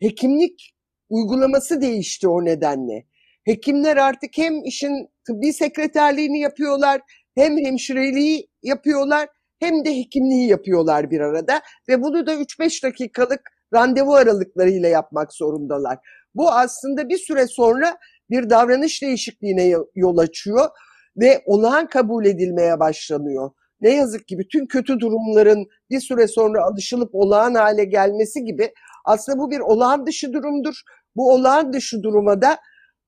Hekimlik 0.00 0.74
uygulaması 1.08 1.80
değişti 1.80 2.28
o 2.28 2.44
nedenle. 2.44 3.06
Hekimler 3.44 3.96
artık 3.96 4.38
hem 4.38 4.64
işin 4.64 5.08
tıbbi 5.26 5.52
sekreterliğini 5.52 6.40
yapıyorlar, 6.40 7.00
hem 7.34 7.58
hemşireliği 7.58 8.48
yapıyorlar, 8.62 9.28
hem 9.58 9.84
de 9.84 9.96
hekimliği 9.96 10.48
yapıyorlar 10.48 11.10
bir 11.10 11.20
arada 11.20 11.60
ve 11.88 12.02
bunu 12.02 12.26
da 12.26 12.34
3-5 12.34 12.82
dakikalık 12.82 13.40
randevu 13.74 14.14
aralıklarıyla 14.14 14.88
yapmak 14.88 15.32
zorundalar. 15.32 15.98
Bu 16.34 16.50
aslında 16.50 17.08
bir 17.08 17.18
süre 17.18 17.46
sonra 17.46 17.96
bir 18.30 18.50
davranış 18.50 19.02
değişikliğine 19.02 19.64
yo- 19.64 19.86
yol 19.94 20.18
açıyor 20.18 20.68
ve 21.16 21.42
olağan 21.46 21.88
kabul 21.88 22.26
edilmeye 22.26 22.80
başlanıyor. 22.80 23.50
Ne 23.80 23.90
yazık 23.90 24.28
ki 24.28 24.38
bütün 24.38 24.66
kötü 24.66 25.00
durumların 25.00 25.66
bir 25.90 26.00
süre 26.00 26.28
sonra 26.28 26.64
alışılıp 26.64 27.14
olağan 27.14 27.54
hale 27.54 27.84
gelmesi 27.84 28.44
gibi 28.44 28.72
aslında 29.04 29.38
bu 29.38 29.50
bir 29.50 29.60
olağan 29.60 30.06
dışı 30.06 30.32
durumdur. 30.32 30.80
Bu 31.16 31.32
olağan 31.32 31.72
dışı 31.72 32.02
duruma 32.02 32.42
da 32.42 32.58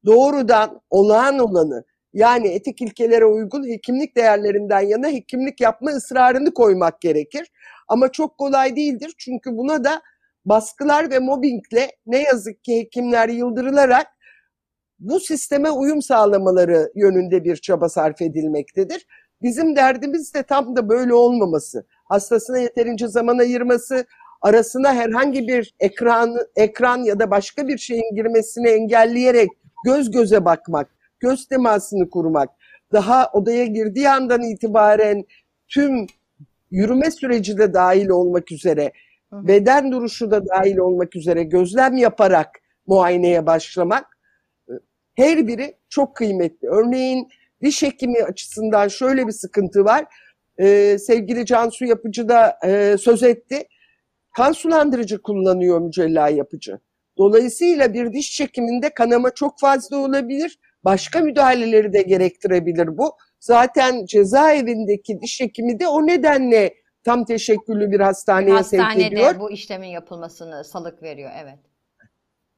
doğrudan 0.06 0.80
olağan 0.90 1.38
olanı 1.38 1.84
yani 2.12 2.48
etik 2.48 2.82
ilkelere 2.82 3.24
uygun 3.24 3.68
hekimlik 3.68 4.16
değerlerinden 4.16 4.80
yana 4.80 5.08
hekimlik 5.08 5.60
yapma 5.60 5.90
ısrarını 5.90 6.54
koymak 6.54 7.00
gerekir. 7.00 7.50
Ama 7.88 8.12
çok 8.12 8.38
kolay 8.38 8.76
değildir 8.76 9.14
çünkü 9.18 9.56
buna 9.56 9.84
da 9.84 10.02
baskılar 10.44 11.10
ve 11.10 11.18
mobbingle 11.18 11.90
ne 12.06 12.22
yazık 12.22 12.64
ki 12.64 12.76
hekimler 12.78 13.28
yıldırılarak 13.28 14.06
bu 14.98 15.20
sisteme 15.20 15.70
uyum 15.70 16.02
sağlamaları 16.02 16.92
yönünde 16.94 17.44
bir 17.44 17.56
çaba 17.56 17.88
sarf 17.88 18.22
edilmektedir. 18.22 19.06
Bizim 19.42 19.76
derdimiz 19.76 20.34
de 20.34 20.42
tam 20.42 20.76
da 20.76 20.88
böyle 20.88 21.14
olmaması. 21.14 21.86
Hastasına 22.04 22.58
yeterince 22.58 23.08
zaman 23.08 23.38
ayırması, 23.38 24.06
arasına 24.42 24.94
herhangi 24.94 25.48
bir 25.48 25.74
ekran, 25.80 26.36
ekran 26.56 26.98
ya 26.98 27.18
da 27.18 27.30
başka 27.30 27.68
bir 27.68 27.78
şeyin 27.78 28.14
girmesini 28.14 28.68
engelleyerek 28.68 29.48
göz 29.84 30.10
göze 30.10 30.44
bakmak, 30.44 30.88
göz 31.20 31.46
temasını 31.46 32.10
kurmak, 32.10 32.50
daha 32.92 33.30
odaya 33.32 33.64
girdiği 33.64 34.10
andan 34.10 34.42
itibaren 34.42 35.24
tüm 35.68 36.06
yürüme 36.70 37.10
süreci 37.10 37.58
de 37.58 37.74
dahil 37.74 38.08
olmak 38.08 38.52
üzere, 38.52 38.92
beden 39.32 39.92
duruşu 39.92 40.30
da 40.30 40.46
dahil 40.46 40.76
olmak 40.76 41.16
üzere 41.16 41.42
gözlem 41.42 41.96
yaparak 41.96 42.60
muayeneye 42.86 43.46
başlamak 43.46 44.18
her 45.14 45.46
biri 45.46 45.74
çok 45.88 46.16
kıymetli. 46.16 46.68
Örneğin 46.68 47.28
diş 47.62 47.82
hekimi 47.82 48.22
açısından 48.22 48.88
şöyle 48.88 49.26
bir 49.26 49.32
sıkıntı 49.32 49.84
var. 49.84 50.04
Ee, 50.60 50.96
sevgili 50.98 51.46
Cansu 51.46 51.84
Yapıcı 51.84 52.28
da 52.28 52.58
e, 52.64 52.96
söz 52.98 53.22
etti. 53.22 53.68
Kan 54.36 54.52
sulandırıcı 54.52 55.22
kullanıyor 55.22 55.80
mücella 55.80 56.28
yapıcı. 56.28 56.78
Dolayısıyla 57.18 57.94
bir 57.94 58.12
diş 58.12 58.30
çekiminde 58.36 58.90
kanama 58.90 59.30
çok 59.30 59.60
fazla 59.60 59.96
olabilir. 59.96 60.58
Başka 60.84 61.20
müdahaleleri 61.20 61.92
de 61.92 62.02
gerektirebilir 62.02 62.98
bu. 62.98 63.16
Zaten 63.40 64.06
cezaevindeki 64.06 65.20
diş 65.20 65.40
hekimi 65.40 65.80
de 65.80 65.88
o 65.88 66.06
nedenle 66.06 66.74
tam 67.04 67.24
teşekküllü 67.24 67.90
bir 67.90 68.00
hastaneye 68.00 68.62
sevk 68.62 68.96
ediyor. 68.96 69.22
Hastanede 69.22 69.40
bu 69.40 69.50
işlemin 69.50 69.88
yapılmasını 69.88 70.64
salık 70.64 71.02
veriyor 71.02 71.30
evet. 71.42 71.58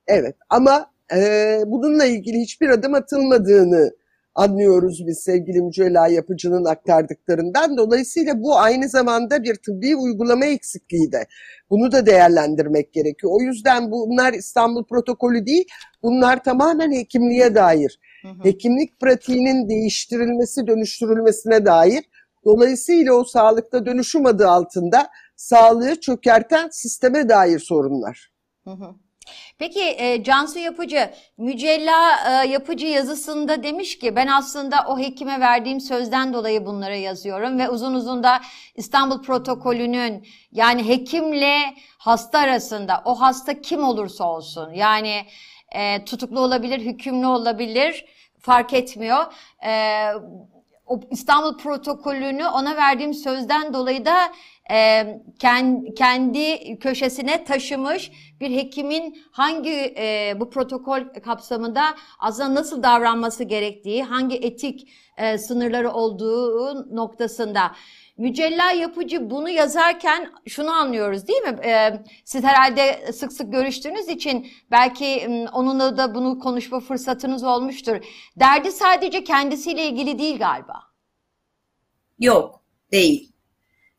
Evet 0.07 0.37
ama 0.51 0.91
e, 1.15 1.59
bununla 1.67 2.05
ilgili 2.05 2.41
hiçbir 2.41 2.69
adım 2.69 2.95
atılmadığını 2.95 3.91
anlıyoruz 4.35 5.07
biz 5.07 5.19
sevgili 5.19 5.63
Mücella 5.63 6.09
Yapıcı'nın 6.09 6.65
aktardıklarından. 6.65 7.77
Dolayısıyla 7.77 8.43
bu 8.43 8.59
aynı 8.59 8.89
zamanda 8.89 9.43
bir 9.43 9.55
tıbbi 9.55 9.97
uygulama 9.97 10.47
eksikliği 10.47 11.13
de. 11.13 11.27
Bunu 11.71 11.93
da 11.93 12.07
değerlendirmek 12.07 12.93
gerekiyor. 12.93 13.33
O 13.37 13.43
yüzden 13.43 13.91
bunlar 13.91 14.33
İstanbul 14.33 14.85
protokolü 14.85 15.47
değil, 15.47 15.65
bunlar 16.03 16.45
tamamen 16.45 16.93
hekimliğe 16.93 17.55
dair. 17.55 18.01
Hı 18.23 18.29
hı. 18.29 18.45
Hekimlik 18.45 19.01
pratiğinin 19.01 19.69
değiştirilmesi, 19.69 20.67
dönüştürülmesine 20.67 21.65
dair. 21.67 22.05
Dolayısıyla 22.45 23.13
o 23.13 23.25
sağlıkta 23.25 23.87
dönüşüm 23.87 24.27
adı 24.27 24.49
altında 24.49 25.09
sağlığı 25.37 26.01
çökerten 26.01 26.69
sisteme 26.73 27.29
dair 27.29 27.59
sorunlar. 27.59 28.33
Hı 28.65 28.71
hı. 28.71 28.95
Peki 29.59 29.81
e, 29.81 30.25
Cansu 30.25 30.59
Yapıcı, 30.59 31.11
Mücella 31.39 32.17
e, 32.29 32.49
Yapıcı 32.49 32.87
yazısında 32.87 33.63
demiş 33.63 33.99
ki 33.99 34.17
ben 34.17 34.27
aslında 34.27 34.85
o 34.89 34.99
hekime 34.99 35.41
verdiğim 35.41 35.81
sözden 35.81 36.33
dolayı 36.33 36.67
bunları 36.67 36.97
yazıyorum 36.97 37.59
ve 37.59 37.69
uzun 37.69 37.95
uzun 37.95 38.23
da 38.23 38.41
İstanbul 38.75 39.23
protokolünün 39.23 40.27
yani 40.53 40.89
hekimle 40.89 41.75
hasta 41.99 42.39
arasında 42.39 43.03
o 43.05 43.21
hasta 43.21 43.61
kim 43.61 43.85
olursa 43.85 44.25
olsun 44.25 44.73
yani 44.73 45.27
e, 45.73 46.05
tutuklu 46.05 46.41
olabilir, 46.41 46.81
hükümlü 46.81 47.27
olabilir 47.27 48.05
fark 48.39 48.73
etmiyor. 48.73 49.33
E, 49.67 50.05
o 50.87 51.01
İstanbul 51.11 51.59
protokolünü 51.59 52.47
ona 52.47 52.77
verdiğim 52.77 53.15
sözden 53.15 53.75
dolayı 53.75 54.05
da 54.05 54.33
ken- 55.39 55.95
kendi 55.95 56.79
köşesine 56.79 57.45
taşımış 57.45 58.11
bir 58.41 58.51
hekimin 58.51 59.19
hangi 59.33 59.95
bu 60.41 60.51
protokol 60.51 61.01
kapsamında 61.25 61.83
aslında 62.19 62.55
nasıl 62.55 62.83
davranması 62.83 63.45
gerektiği, 63.45 64.03
hangi 64.03 64.37
etik 64.37 64.89
sınırları 65.39 65.93
olduğu 65.93 66.97
noktasında. 66.97 67.73
Mücella 68.19 68.73
yapıcı 68.73 69.31
bunu 69.31 69.49
yazarken 69.49 70.33
şunu 70.47 70.71
anlıyoruz 70.71 71.29
değil 71.29 71.43
mi? 71.43 71.61
E, 71.65 72.03
siz 72.25 72.45
herhalde 72.45 73.13
sık 73.13 73.33
sık 73.33 73.53
görüştüğünüz 73.53 74.09
için 74.09 74.47
belki 74.71 75.29
onunla 75.53 75.97
da 75.97 76.15
bunu 76.15 76.39
konuşma 76.39 76.81
fırsatınız 76.81 77.45
olmuştur. 77.45 77.97
Derdi 78.37 78.73
sadece 78.73 79.25
kendisiyle 79.25 79.87
ilgili 79.87 80.19
değil 80.19 80.39
galiba. 80.39 80.83
Yok, 82.19 82.63
değil. 82.93 83.30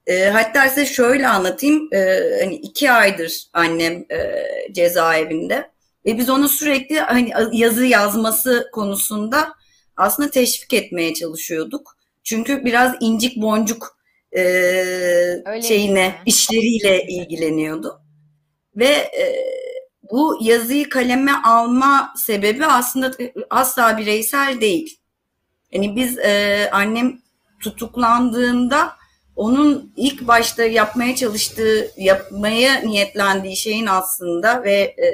E, 0.08 0.26
hatta 0.26 0.70
size 0.70 0.86
şöyle 0.86 1.28
anlatayım. 1.28 1.94
E, 1.94 2.00
hani 2.40 2.56
iki 2.56 2.92
aydır 2.92 3.48
annem 3.54 4.06
e, 4.12 4.46
cezaevinde 4.72 5.72
ve 6.06 6.18
biz 6.18 6.30
onu 6.30 6.50
sürekli 6.50 7.00
hani 7.00 7.32
yazı 7.52 7.86
yazması 7.86 8.70
konusunda 8.74 9.54
aslında 9.98 10.30
teşvik 10.30 10.74
etmeye 10.74 11.14
çalışıyorduk. 11.14 11.98
Çünkü 12.24 12.66
biraz 12.66 12.96
incik 13.00 13.38
boncuk 13.42 13.98
e, 14.38 14.44
şeyine 15.62 16.08
mi? 16.08 16.16
işleriyle 16.26 17.04
ilgileniyordu. 17.08 18.02
Ve 18.76 18.88
e, 18.88 19.36
bu 20.12 20.38
yazıyı 20.42 20.90
kaleme 20.90 21.32
alma 21.44 22.14
sebebi 22.18 22.66
aslında 22.66 23.12
asla 23.50 23.98
bireysel 23.98 24.62
değil. 24.62 24.98
Yani 25.72 25.96
biz 25.96 26.18
e, 26.18 26.70
annem 26.72 27.22
tutuklandığında 27.60 29.01
onun 29.36 29.94
ilk 29.96 30.28
başta 30.28 30.63
yapmaya 30.63 31.15
çalıştığı, 31.15 31.91
yapmaya 31.98 32.82
niyetlendiği 32.82 33.56
şeyin 33.56 33.88
aslında 33.88 34.63
ve 34.63 34.74
e, 34.74 35.12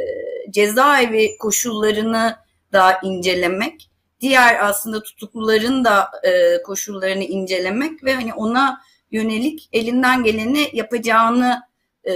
cezaevi 0.52 1.38
koşullarını 1.38 2.36
da 2.74 3.00
incelemek, 3.04 3.90
diğer 4.22 4.68
aslında 4.70 5.04
tutukluların 5.04 5.86
da 5.86 6.12
e, 6.24 6.64
koşullarını 6.64 7.24
incelemek 7.24 8.04
ve 8.04 8.14
hani 8.14 8.34
ona 8.34 8.82
yönelik 9.12 9.70
elinden 9.74 10.24
geleni 10.24 10.70
yapacağını 10.74 11.62
e, 12.08 12.14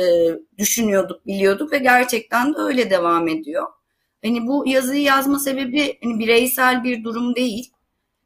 düşünüyorduk, 0.58 1.28
biliyorduk 1.28 1.72
ve 1.72 1.78
gerçekten 1.78 2.54
de 2.54 2.58
öyle 2.58 2.90
devam 2.90 3.28
ediyor. 3.28 3.68
Hani 4.24 4.48
bu 4.48 4.68
yazıyı 4.68 5.02
yazma 5.02 5.40
sebebi 5.40 6.00
hani 6.04 6.20
bireysel 6.20 6.84
bir 6.84 7.04
durum 7.04 7.36
değil. 7.36 7.72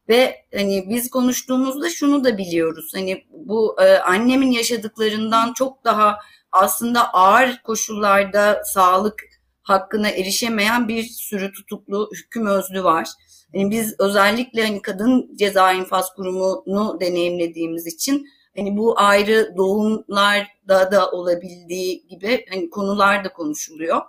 Ve 0.10 0.46
hani 0.56 0.86
biz 0.90 1.10
konuştuğumuzda 1.10 1.90
şunu 1.90 2.24
da 2.24 2.38
biliyoruz. 2.38 2.92
Hani 2.96 3.26
bu 3.30 3.76
e, 3.82 3.98
annemin 3.98 4.52
yaşadıklarından 4.52 5.54
çok 5.54 5.84
daha 5.84 6.20
aslında 6.52 7.14
ağır 7.14 7.62
koşullarda 7.64 8.62
sağlık 8.66 9.24
hakkına 9.62 10.10
erişemeyen 10.10 10.88
bir 10.88 11.04
sürü 11.04 11.52
tutuklu 11.52 12.10
hüküm 12.16 12.48
özlü 12.48 12.84
var. 12.84 13.10
Yani 13.54 13.72
biz 13.72 13.96
özellikle 14.00 14.68
hani 14.68 14.82
kadın 14.82 15.36
ceza 15.36 15.74
infaz 15.74 16.14
kurumunu 16.14 16.98
deneyimlediğimiz 17.02 17.88
için 17.88 18.28
hani 18.56 18.78
bu 18.78 19.00
ayrı 19.00 19.54
doğumlarda 19.58 20.92
da 20.92 21.12
olabildiği 21.12 22.08
gibi 22.08 22.46
hani 22.50 22.70
konular 22.70 23.24
da 23.24 23.34
konuşuluyor. 23.34 24.02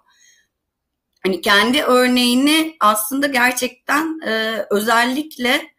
Hani 1.23 1.41
kendi 1.41 1.83
örneğini 1.83 2.77
aslında 2.81 3.27
gerçekten 3.27 4.21
e, 4.27 4.65
özellikle 4.71 5.76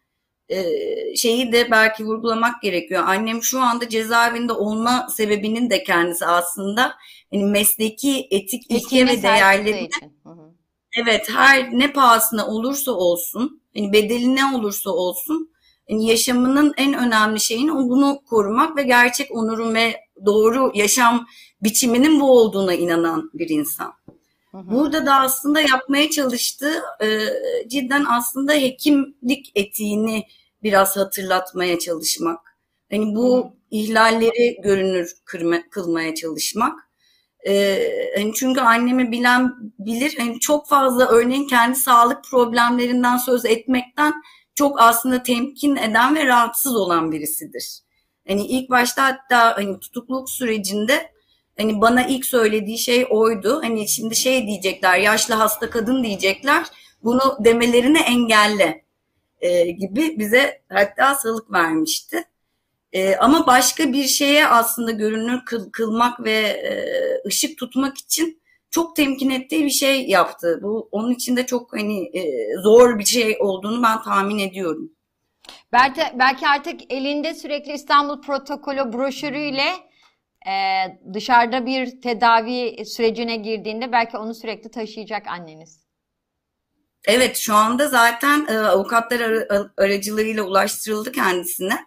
şeyi 1.15 1.51
de 1.51 1.71
belki 1.71 2.05
vurgulamak 2.05 2.62
gerekiyor. 2.62 3.03
Annem 3.05 3.43
şu 3.43 3.62
anda 3.62 3.89
cezaevinde 3.89 4.53
olma 4.53 5.07
sebebinin 5.10 5.69
de 5.69 5.83
kendisi 5.83 6.25
aslında 6.25 6.93
yani 7.31 7.45
mesleki 7.45 8.27
etik 8.31 8.63
ilke 8.71 9.07
ve 9.07 9.23
değerleri 9.23 9.89
evet 10.97 11.29
her 11.29 11.79
ne 11.79 11.91
pahasına 11.91 12.47
olursa 12.47 12.91
olsun 12.91 13.62
yani 13.75 13.93
bedeli 13.93 14.36
ne 14.36 14.45
olursa 14.55 14.89
olsun 14.89 15.51
yani 15.89 16.05
yaşamının 16.05 16.73
en 16.77 16.93
önemli 16.93 17.39
şeyini 17.39 17.71
bunu 17.71 18.19
korumak 18.29 18.77
ve 18.77 18.83
gerçek 18.83 19.31
onurun 19.31 19.75
ve 19.75 19.95
doğru 20.25 20.71
yaşam 20.75 21.27
biçiminin 21.63 22.19
bu 22.19 22.39
olduğuna 22.39 22.73
inanan 22.73 23.31
bir 23.33 23.49
insan. 23.49 23.93
Burada 24.53 25.05
da 25.05 25.15
aslında 25.15 25.62
yapmaya 25.62 26.10
çalıştığı 26.10 26.81
e, 27.01 27.19
cidden 27.67 28.05
aslında 28.10 28.53
hekimlik 28.53 29.51
etiğini 29.55 30.23
biraz 30.63 30.97
hatırlatmaya 30.97 31.79
çalışmak. 31.79 32.39
Hani 32.91 33.15
bu 33.15 33.57
ihlalleri 33.71 34.62
görünür 34.63 35.12
kırma, 35.25 35.69
kılmaya 35.69 36.15
çalışmak. 36.15 36.88
Ee, 37.47 38.12
hani 38.15 38.33
çünkü 38.33 38.62
annemi 38.62 39.12
bilen 39.12 39.53
bilir. 39.79 40.15
Hani 40.17 40.39
çok 40.39 40.67
fazla 40.67 41.07
örneğin 41.07 41.47
kendi 41.47 41.75
sağlık 41.75 42.23
problemlerinden 42.23 43.17
söz 43.17 43.45
etmekten 43.45 44.13
çok 44.55 44.81
aslında 44.81 45.23
temkin 45.23 45.75
eden 45.75 46.15
ve 46.15 46.25
rahatsız 46.25 46.75
olan 46.75 47.12
birisidir. 47.12 47.79
Hani 48.27 48.47
ilk 48.47 48.69
başta 48.69 49.03
hatta 49.05 49.57
hani 49.57 49.79
tutukluluk 49.79 50.29
sürecinde 50.29 51.12
hani 51.58 51.82
bana 51.82 52.08
ilk 52.08 52.26
söylediği 52.26 52.78
şey 52.78 53.06
oydu. 53.10 53.60
Hani 53.63 53.88
şimdi 53.88 54.15
şey 54.15 54.48
diyecekler, 54.48 54.98
yaşlı 54.98 55.34
hasta 55.34 55.70
kadın 55.70 56.04
diyecekler. 56.04 56.65
Bunu 57.04 57.38
demelerini 57.39 58.00
engelle 58.00 58.86
e, 59.41 59.72
gibi 59.72 60.20
bize 60.20 60.62
hatta 60.70 61.15
salık 61.15 61.52
vermişti. 61.52 62.24
E, 62.93 63.15
ama 63.15 63.48
başka 63.48 63.93
bir 63.93 64.06
şeye 64.08 64.48
aslında 64.48 64.91
görünür 64.91 65.46
kıl, 65.46 65.72
kılmak 65.72 66.24
ve 66.24 66.38
e, 66.39 66.74
ışık 67.28 67.58
tutmak 67.58 67.98
için 67.98 68.41
çok 68.72 68.96
temkin 68.96 69.30
ettiği 69.30 69.65
bir 69.65 69.70
şey 69.70 70.08
yaptı. 70.08 70.60
Bu 70.63 70.89
onun 70.91 71.12
için 71.12 71.36
de 71.36 71.46
çok 71.46 71.74
hani 71.74 72.17
e, 72.17 72.52
zor 72.63 73.00
bir 73.00 73.06
şey 73.06 73.38
olduğunu 73.39 73.84
ben 73.84 74.02
tahmin 74.02 74.39
ediyorum. 74.39 74.91
Belki, 75.72 76.02
belki 76.20 76.48
artık 76.48 76.93
elinde 76.93 77.34
sürekli 77.34 77.74
İstanbul 77.74 78.22
Protokolü 78.22 78.93
broşürüyle 78.93 79.87
e, 80.47 80.53
dışarıda 81.13 81.65
bir 81.65 82.01
tedavi 82.01 82.86
sürecine 82.86 83.36
girdiğinde 83.36 83.91
belki 83.91 84.17
onu 84.17 84.36
sürekli 84.36 84.71
taşıyacak 84.71 85.27
anneniz. 85.27 85.88
Evet 87.07 87.38
şu 87.38 87.55
anda 87.55 87.88
zaten 87.88 88.45
e, 88.49 88.57
avukatlar 88.57 89.19
ar- 89.19 89.71
aracılığıyla 89.77 90.43
ulaştırıldı 90.43 91.12
kendisine. 91.12 91.79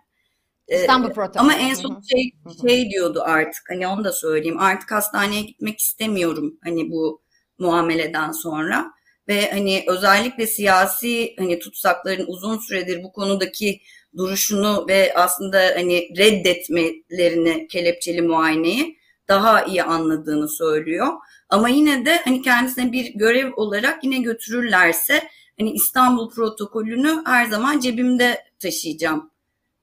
E, 0.68 0.81
İstanbul 0.81 1.11
protokolü. 1.11 1.40
Ama 1.42 1.55
en 1.55 1.75
son 1.75 2.03
şey, 2.11 2.33
şey 2.61 2.90
diyordu 2.90 3.23
artık 3.25 3.62
hani 3.68 3.87
onu 3.87 4.05
da 4.05 4.12
söyleyeyim 4.12 4.59
artık 4.59 4.92
hastaneye 4.92 5.42
gitmek 5.42 5.81
istemiyorum 5.81 6.59
hani 6.64 6.90
bu 6.90 7.23
muameleden 7.59 8.33
sonra 8.33 8.92
ve 9.29 9.51
hani 9.51 9.85
özellikle 9.87 10.46
siyasi 10.46 11.35
hani 11.38 11.59
tutsakların 11.59 12.27
uzun 12.27 12.59
süredir 12.59 13.03
bu 13.03 13.12
konudaki 13.12 13.81
duruşunu 14.16 14.85
ve 14.88 15.12
aslında 15.16 15.59
hani 15.75 16.09
reddetmelerini 16.16 17.68
kelepçeli 17.68 18.23
muayeneyi 18.23 18.99
daha 19.29 19.64
iyi 19.64 19.83
anladığını 19.83 20.49
söylüyor. 20.49 21.07
Ama 21.49 21.68
yine 21.68 22.05
de 22.05 22.16
hani 22.25 22.42
kendisine 22.42 22.92
bir 22.92 23.14
görev 23.14 23.53
olarak 23.57 24.05
yine 24.05 24.18
götürürlerse 24.18 25.23
hani 25.59 25.73
İstanbul 25.73 26.31
protokolünü 26.31 27.23
her 27.27 27.46
zaman 27.46 27.81
cebimde 27.81 28.44
taşıyacağım 28.59 29.31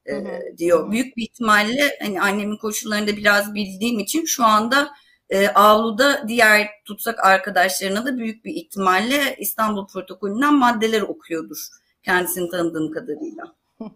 e, 0.09 0.41
diyor. 0.57 0.91
Büyük 0.91 1.17
bir 1.17 1.23
ihtimalle 1.23 1.97
hani 2.01 2.21
annemin 2.21 2.57
koşullarında 2.57 3.17
biraz 3.17 3.53
bildiğim 3.53 3.99
için 3.99 4.25
şu 4.25 4.43
anda 4.43 4.89
e, 5.29 5.47
avluda 5.47 6.27
diğer 6.27 6.69
tutsak 6.85 7.25
arkadaşlarına 7.25 8.05
da 8.05 8.17
büyük 8.17 8.45
bir 8.45 8.53
ihtimalle 8.53 9.35
İstanbul 9.39 9.87
protokolünden 9.87 10.53
maddeler 10.53 11.01
okuyordur. 11.01 11.57
Kendisini 12.03 12.49
tanıdığım 12.49 12.91
kadarıyla. 12.91 13.55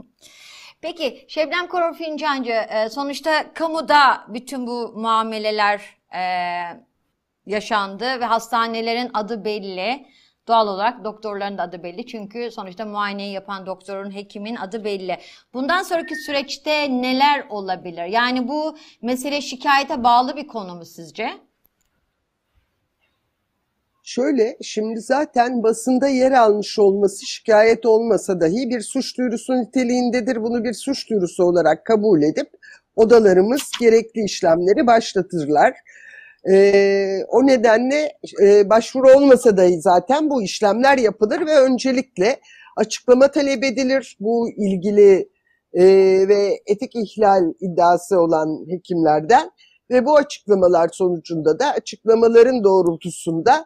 Peki 0.81 1.25
Şebnem 1.27 1.67
Korur 1.67 1.93
Fincancı 1.93 2.51
e, 2.51 2.89
sonuçta 2.89 3.53
kamuda 3.53 4.25
bütün 4.27 4.67
bu 4.67 4.93
muameleler 4.95 5.81
e, 6.15 6.21
yaşandı 7.45 8.19
ve 8.19 8.25
hastanelerin 8.25 9.11
adı 9.13 9.45
belli. 9.45 10.05
Doğal 10.47 10.67
olarak 10.67 11.03
doktorların 11.03 11.57
da 11.57 11.63
adı 11.63 11.83
belli 11.83 12.05
çünkü 12.05 12.51
sonuçta 12.51 12.85
muayeneyi 12.85 13.33
yapan 13.33 13.65
doktorun, 13.65 14.15
hekimin 14.15 14.55
adı 14.55 14.83
belli. 14.83 15.17
Bundan 15.53 15.83
sonraki 15.83 16.15
süreçte 16.15 17.01
neler 17.01 17.45
olabilir? 17.49 18.05
Yani 18.05 18.47
bu 18.47 18.77
mesele 19.01 19.41
şikayete 19.41 20.03
bağlı 20.03 20.35
bir 20.35 20.47
konu 20.47 20.75
mu 20.75 20.85
sizce? 20.85 21.50
Şöyle, 24.03 24.57
şimdi 24.61 25.01
zaten 25.01 25.63
basında 25.63 26.07
yer 26.07 26.31
almış 26.31 26.79
olması 26.79 27.25
şikayet 27.25 27.85
olmasa 27.85 28.41
dahi 28.41 28.69
bir 28.69 28.81
suç 28.81 29.17
duyurusu 29.17 29.53
niteliğindedir. 29.53 30.43
Bunu 30.43 30.63
bir 30.63 30.73
suç 30.73 31.09
duyurusu 31.09 31.43
olarak 31.43 31.85
kabul 31.85 32.21
edip 32.21 32.49
odalarımız 32.95 33.61
gerekli 33.79 34.23
işlemleri 34.23 34.87
başlatırlar. 34.87 35.73
E, 36.51 37.23
o 37.27 37.47
nedenle 37.47 38.11
e, 38.41 38.69
başvuru 38.69 39.17
olmasa 39.17 39.57
da 39.57 39.67
zaten 39.79 40.29
bu 40.29 40.43
işlemler 40.43 40.97
yapılır 40.97 41.45
ve 41.45 41.59
öncelikle 41.59 42.39
açıklama 42.77 43.31
talep 43.31 43.63
edilir. 43.63 44.17
Bu 44.19 44.49
ilgili 44.49 45.29
e, 45.73 45.83
ve 46.27 46.59
etik 46.65 46.95
ihlal 46.95 47.53
iddiası 47.59 48.19
olan 48.19 48.65
hekimlerden 48.69 49.51
ve 49.91 50.05
bu 50.05 50.17
açıklamalar 50.17 50.89
sonucunda 50.93 51.59
da 51.59 51.71
açıklamaların 51.71 52.63
doğrultusunda 52.63 53.65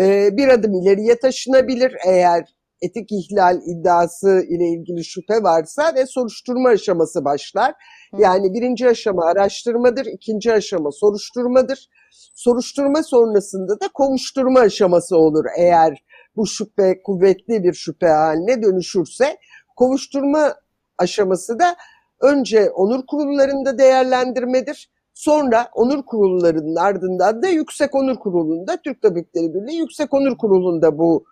e, 0.00 0.36
bir 0.36 0.48
adım 0.48 0.74
ileriye 0.74 1.18
taşınabilir 1.18 1.92
eğer 2.06 2.56
etik 2.82 3.12
ihlal 3.12 3.60
iddiası 3.66 4.44
ile 4.48 4.68
ilgili 4.68 5.04
şüphe 5.04 5.42
varsa 5.42 5.94
ve 5.94 6.06
soruşturma 6.06 6.68
aşaması 6.68 7.24
başlar. 7.24 7.74
Yani 8.18 8.54
birinci 8.54 8.88
aşama 8.88 9.24
araştırmadır, 9.24 10.06
ikinci 10.06 10.52
aşama 10.52 10.90
soruşturmadır 10.92 11.88
soruşturma 12.34 13.02
sonrasında 13.02 13.80
da 13.80 13.88
kovuşturma 13.94 14.60
aşaması 14.60 15.16
olur 15.16 15.44
eğer 15.58 16.04
bu 16.36 16.46
şüphe 16.46 17.02
kuvvetli 17.02 17.64
bir 17.64 17.72
şüphe 17.72 18.08
haline 18.08 18.62
dönüşürse. 18.62 19.36
Kovuşturma 19.76 20.54
aşaması 20.98 21.58
da 21.58 21.76
önce 22.20 22.70
onur 22.70 23.06
kurullarında 23.06 23.78
değerlendirmedir. 23.78 24.90
Sonra 25.14 25.68
onur 25.74 26.02
kurullarının 26.02 26.76
ardından 26.76 27.42
da 27.42 27.48
Yüksek 27.48 27.94
Onur 27.94 28.16
Kurulu'nda, 28.16 28.76
Türk 28.84 29.02
Tabipleri 29.02 29.54
Birliği 29.54 29.78
Yüksek 29.78 30.14
Onur 30.14 30.38
Kurulu'nda 30.38 30.98
bu 30.98 31.24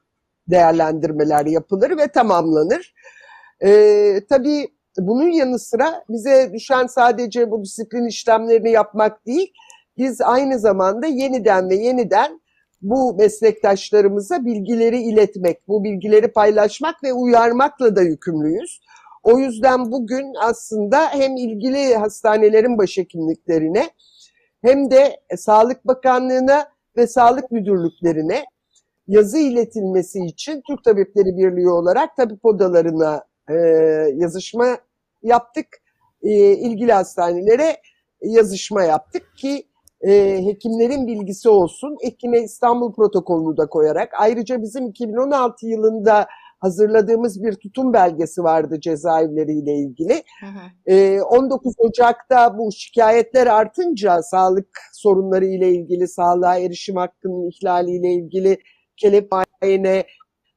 değerlendirmeler 0.50 1.46
yapılır 1.46 1.98
ve 1.98 2.08
tamamlanır. 2.08 2.94
Ee, 3.64 4.20
tabii 4.28 4.68
bunun 4.98 5.30
yanı 5.30 5.58
sıra 5.58 6.04
bize 6.08 6.50
düşen 6.52 6.86
sadece 6.86 7.50
bu 7.50 7.64
disiplin 7.64 8.06
işlemlerini 8.06 8.70
yapmak 8.70 9.26
değil, 9.26 9.52
biz 9.98 10.20
aynı 10.20 10.58
zamanda 10.58 11.06
yeniden 11.06 11.70
ve 11.70 11.74
yeniden 11.74 12.40
bu 12.82 13.14
meslektaşlarımıza 13.14 14.44
bilgileri 14.44 15.02
iletmek, 15.02 15.68
bu 15.68 15.84
bilgileri 15.84 16.28
paylaşmak 16.32 17.04
ve 17.04 17.12
uyarmakla 17.12 17.96
da 17.96 18.02
yükümlüyüz. 18.02 18.80
O 19.22 19.38
yüzden 19.38 19.92
bugün 19.92 20.33
aslında 20.40 21.09
hem 21.11 21.37
ilgili 21.37 21.94
hastanelerin 21.94 22.78
başhekimliklerine 22.78 23.90
hem 24.62 24.90
de 24.90 25.20
Sağlık 25.37 25.87
Bakanlığı'na 25.87 26.68
ve 26.96 27.06
sağlık 27.06 27.50
müdürlüklerine 27.50 28.44
yazı 29.06 29.38
iletilmesi 29.38 30.18
için 30.18 30.62
Türk 30.68 30.85
Tabipleri 30.85 31.37
Birliği 31.37 31.68
olarak 31.68 32.16
tabip 32.16 32.44
odalarına 32.44 33.24
e, 33.50 33.54
yazışma 34.14 34.78
yaptık. 35.22 35.66
E, 36.22 36.30
ilgili 36.52 36.92
hastanelere 36.92 37.76
yazışma 38.22 38.83
yaptık 38.85 39.37
ki 39.37 39.66
e, 40.00 40.44
hekimlerin 40.46 41.06
bilgisi 41.06 41.48
olsun. 41.48 41.96
Ekime 42.02 42.40
İstanbul 42.40 42.92
protokolünü 42.92 43.56
da 43.56 43.66
koyarak. 43.66 44.11
Ayrıca 44.18 44.62
bizim 44.62 44.87
2016 44.87 45.66
yılında 45.66 46.26
hazırladığımız 46.60 47.42
bir 47.42 47.54
tutum 47.54 47.92
belgesi 47.92 48.42
vardı 48.42 48.80
cezaevleriyle 48.80 49.74
ilgili. 49.74 50.22
Hı 50.40 50.46
hı. 50.46 50.94
E, 50.94 51.22
19 51.22 51.74
Ocak'ta 51.78 52.58
bu 52.58 52.72
şikayetler 52.72 53.46
artınca 53.46 54.22
sağlık 54.22 54.68
sorunları 54.92 55.44
ile 55.44 55.70
ilgili, 55.70 56.08
sağlığa 56.08 56.58
erişim 56.58 56.96
hakkının 56.96 57.50
ihlaliyle 57.50 58.12
ilgili 58.12 58.58
kelep 58.96 59.32
muayene 59.32 60.04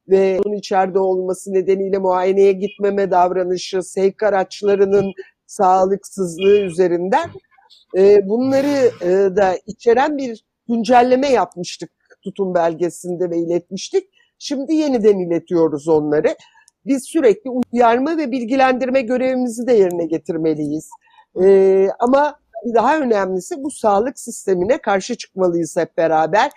ve 0.09 0.39
onun 0.45 0.55
içeride 0.55 0.99
olması 0.99 1.53
nedeniyle 1.53 1.97
muayeneye 1.97 2.51
gitmeme 2.51 3.11
davranışı, 3.11 3.83
sevk 3.83 4.23
araçlarının 4.23 5.13
sağlıksızlığı 5.45 6.59
üzerinden 6.59 7.29
e, 7.97 8.27
bunları 8.27 8.91
e, 9.01 9.35
da 9.35 9.55
içeren 9.67 10.17
bir 10.17 10.45
güncelleme 10.67 11.29
yapmıştık 11.29 11.91
tutum 12.23 12.53
belgesinde 12.53 13.29
ve 13.29 13.37
iletmiştik. 13.37 14.09
Şimdi 14.45 14.73
yeniden 14.73 15.19
iletiyoruz 15.19 15.88
onları. 15.88 16.36
Biz 16.86 17.03
sürekli 17.06 17.49
uyarma 17.49 18.17
ve 18.17 18.32
bilgilendirme 18.32 19.01
görevimizi 19.01 19.67
de 19.67 19.73
yerine 19.73 20.06
getirmeliyiz. 20.06 20.89
E, 21.43 21.88
ama 21.99 22.39
daha 22.73 22.99
önemlisi 22.99 23.63
bu 23.63 23.71
sağlık 23.71 24.19
sistemine 24.19 24.77
karşı 24.77 25.15
çıkmalıyız 25.15 25.77
hep 25.77 25.97
beraber. 25.97 26.51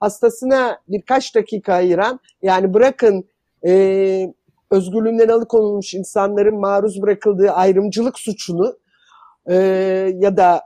Hastasına 0.00 0.78
birkaç 0.88 1.34
dakika 1.34 1.74
ayıran 1.74 2.20
yani 2.42 2.74
bırakın 2.74 3.24
e, 3.66 3.72
özgürlüğünden 4.70 5.28
alıkonulmuş 5.28 5.94
insanların 5.94 6.60
maruz 6.60 7.02
bırakıldığı 7.02 7.50
ayrımcılık 7.50 8.18
suçunu 8.18 8.78
e, 9.46 9.54
ya 10.14 10.36
da 10.36 10.62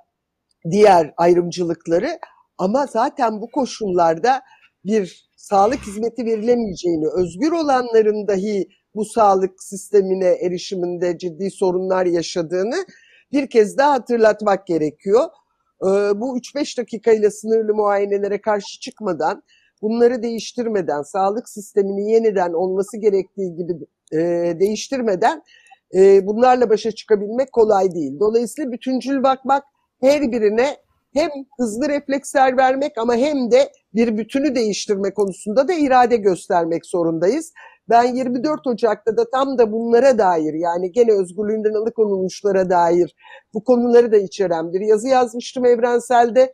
diğer 0.71 1.15
ayrımcılıkları 1.17 2.19
ama 2.59 2.87
zaten 2.87 3.41
bu 3.41 3.51
koşullarda 3.51 4.43
bir 4.85 5.26
sağlık 5.49 5.87
hizmeti 5.87 6.25
verilemeyeceğini, 6.25 7.07
özgür 7.09 7.53
olanların 7.53 8.29
dahi 8.29 8.69
bu 8.95 9.05
sağlık 9.05 9.63
sistemine 9.63 10.29
erişiminde 10.29 11.19
ciddi 11.19 11.51
sorunlar 11.51 12.07
yaşadığını 12.07 12.85
bir 13.33 13.51
kez 13.51 13.79
daha 13.79 13.93
hatırlatmak 13.93 14.67
gerekiyor. 14.67 15.25
Ee, 15.83 15.87
bu 16.21 16.39
3-5 16.39 16.79
dakikayla 16.79 17.31
sınırlı 17.31 17.75
muayenelere 17.75 18.41
karşı 18.41 18.81
çıkmadan, 18.81 19.43
bunları 19.83 20.23
değiştirmeden, 20.23 21.03
sağlık 21.03 21.49
sistemini 21.49 22.13
yeniden 22.13 22.53
olması 22.53 22.97
gerektiği 22.97 23.57
gibi 23.57 23.73
e, 24.13 24.19
değiştirmeden 24.61 25.43
e, 25.95 26.27
bunlarla 26.27 26.71
başa 26.71 26.93
çıkabilmek 26.93 27.53
kolay 27.53 27.95
değil. 27.95 28.21
Dolayısıyla 28.21 28.73
bütüncül 28.73 29.23
bakmak 29.23 29.65
her 30.01 30.33
birine 30.33 30.77
hem 31.17 31.31
hızlı 31.59 31.89
refleksler 31.89 32.57
vermek 32.57 32.99
ama 32.99 33.15
hem 33.15 33.51
de 33.51 33.73
bir 33.95 34.19
bütünü 34.19 34.55
değiştirme 34.55 35.15
konusunda 35.15 35.69
da 35.69 35.75
irade 35.75 36.17
göstermek 36.17 36.87
zorundayız. 36.87 37.53
Ben 37.89 38.15
24 38.15 38.67
Ocak'ta 38.67 39.17
da 39.17 39.31
tam 39.31 39.59
da 39.59 39.73
bunlara 39.73 40.19
dair 40.19 40.55
yani 40.55 40.93
gene 40.93 41.13
özgürlüğünden 41.13 41.75
alıkonulmuşlara 41.75 42.71
dair 42.71 43.15
bu 43.55 43.65
konuları 43.65 44.13
da 44.13 44.17
içeren 44.17 44.73
bir 44.73 44.81
yazı 44.81 45.09
yazmıştım 45.09 45.65
Evrensel'de. 45.65 46.53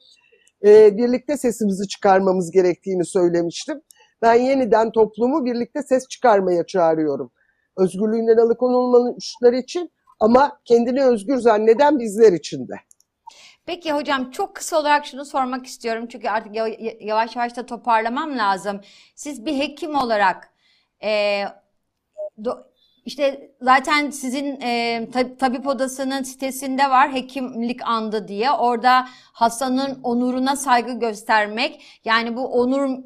Ee, 0.64 0.96
birlikte 0.96 1.36
sesimizi 1.36 1.88
çıkarmamız 1.88 2.50
gerektiğini 2.50 3.04
söylemiştim. 3.04 3.80
Ben 4.22 4.34
yeniden 4.34 4.92
toplumu 4.92 5.44
birlikte 5.44 5.82
ses 5.82 6.08
çıkarmaya 6.08 6.66
çağırıyorum. 6.66 7.30
Özgürlüğünden 7.76 8.36
alıkonulmuşlar 8.36 9.52
için 9.52 9.90
ama 10.20 10.58
kendini 10.64 11.04
özgür 11.04 11.36
zanneden 11.36 11.98
bizler 11.98 12.32
için 12.32 12.68
de. 12.68 12.74
Peki 13.66 13.92
hocam 13.92 14.30
çok 14.30 14.56
kısa 14.56 14.78
olarak 14.80 15.06
şunu 15.06 15.24
sormak 15.24 15.66
istiyorum 15.66 16.06
çünkü 16.08 16.28
artık 16.28 16.56
yavaş 17.00 17.36
yavaş 17.36 17.56
da 17.56 17.66
toparlamam 17.66 18.38
lazım. 18.38 18.80
Siz 19.14 19.46
bir 19.46 19.58
hekim 19.58 19.94
olarak 19.94 20.52
e, 21.02 21.44
do, 22.44 22.58
işte 23.04 23.50
zaten 23.60 24.10
sizin 24.10 24.60
e, 24.60 25.08
tabip 25.38 25.66
odasının 25.66 26.22
sitesinde 26.22 26.90
var 26.90 27.12
hekimlik 27.12 27.88
andı 27.88 28.28
diye. 28.28 28.50
Orada 28.50 29.08
hastanın 29.32 30.00
onuruna 30.02 30.56
saygı 30.56 30.92
göstermek 30.92 31.82
yani 32.04 32.36
bu 32.36 32.46
onur 32.46 32.98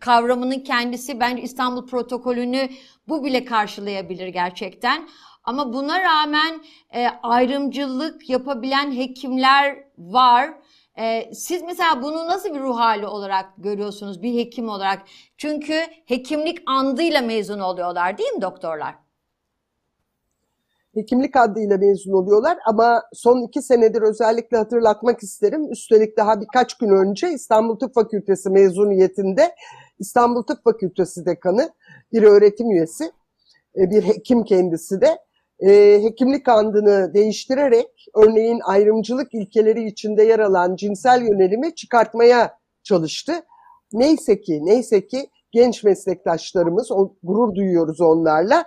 kavramının 0.00 0.60
kendisi 0.60 1.20
bence 1.20 1.42
İstanbul 1.42 1.86
protokolünü 1.86 2.68
bu 3.08 3.24
bile 3.24 3.44
karşılayabilir 3.44 4.28
gerçekten. 4.28 5.08
Ama 5.48 5.72
buna 5.72 6.02
rağmen 6.02 6.60
e, 6.94 7.06
ayrımcılık 7.22 8.30
yapabilen 8.30 8.92
hekimler 8.92 9.84
var. 9.98 10.50
E, 10.98 11.34
siz 11.34 11.62
mesela 11.62 12.02
bunu 12.02 12.26
nasıl 12.26 12.54
bir 12.54 12.60
ruh 12.60 12.78
hali 12.78 13.06
olarak 13.06 13.46
görüyorsunuz 13.58 14.22
bir 14.22 14.38
hekim 14.38 14.68
olarak? 14.68 15.02
Çünkü 15.36 15.74
hekimlik 16.06 16.62
andıyla 16.66 17.22
mezun 17.22 17.58
oluyorlar 17.58 18.18
değil 18.18 18.30
mi 18.30 18.42
doktorlar? 18.42 18.94
Hekimlik 20.94 21.36
adıyla 21.36 21.78
mezun 21.78 22.12
oluyorlar 22.12 22.58
ama 22.66 23.02
son 23.12 23.46
iki 23.48 23.62
senedir 23.62 24.02
özellikle 24.02 24.56
hatırlatmak 24.56 25.22
isterim. 25.22 25.72
Üstelik 25.72 26.16
daha 26.16 26.40
birkaç 26.40 26.78
gün 26.78 26.88
önce 26.88 27.30
İstanbul 27.30 27.78
Tıp 27.78 27.94
Fakültesi 27.94 28.50
mezuniyetinde 28.50 29.54
İstanbul 29.98 30.42
Tıp 30.42 30.64
Fakültesi 30.64 31.26
dekanı 31.26 31.70
bir 32.12 32.22
öğretim 32.22 32.70
üyesi, 32.70 33.12
e, 33.76 33.90
bir 33.90 34.02
hekim 34.02 34.44
kendisi 34.44 35.00
de 35.00 35.27
e, 35.60 36.00
hekimlik 36.02 36.48
andını 36.48 37.14
değiştirerek 37.14 38.06
örneğin 38.14 38.60
ayrımcılık 38.64 39.34
ilkeleri 39.34 39.84
içinde 39.84 40.22
yer 40.22 40.38
alan 40.38 40.76
cinsel 40.76 41.22
yönelimi 41.22 41.74
çıkartmaya 41.74 42.58
çalıştı. 42.82 43.32
Neyse 43.92 44.40
ki, 44.40 44.60
neyse 44.62 45.06
ki 45.06 45.30
genç 45.52 45.84
meslektaşlarımız, 45.84 46.92
o, 46.92 47.12
gurur 47.22 47.54
duyuyoruz 47.54 48.00
onlarla, 48.00 48.64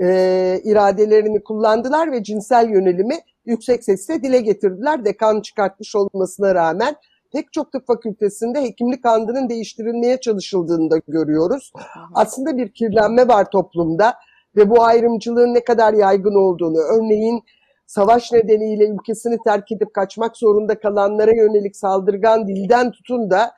e, 0.00 0.60
iradelerini 0.64 1.44
kullandılar 1.44 2.12
ve 2.12 2.22
cinsel 2.22 2.70
yönelimi 2.70 3.18
yüksek 3.44 3.84
sesle 3.84 4.22
dile 4.22 4.40
getirdiler. 4.40 5.04
Dekan 5.04 5.40
çıkartmış 5.40 5.94
olmasına 5.96 6.54
rağmen 6.54 6.96
pek 7.32 7.52
çok 7.52 7.72
tıp 7.72 7.86
fakültesinde 7.86 8.62
hekimlik 8.62 9.06
andının 9.06 9.48
değiştirilmeye 9.48 10.20
çalışıldığını 10.20 10.90
da 10.90 11.00
görüyoruz. 11.08 11.72
Aslında 12.14 12.56
bir 12.56 12.72
kirlenme 12.72 13.28
var 13.28 13.50
toplumda 13.50 14.14
ve 14.56 14.70
bu 14.70 14.82
ayrımcılığın 14.82 15.54
ne 15.54 15.64
kadar 15.64 15.94
yaygın 15.94 16.34
olduğunu, 16.34 16.78
örneğin 16.78 17.42
savaş 17.86 18.32
nedeniyle 18.32 18.84
ülkesini 18.88 19.38
terk 19.44 19.72
edip 19.72 19.94
kaçmak 19.94 20.36
zorunda 20.36 20.80
kalanlara 20.80 21.30
yönelik 21.30 21.76
saldırgan 21.76 22.48
dilden 22.48 22.90
tutun 22.90 23.30
da 23.30 23.52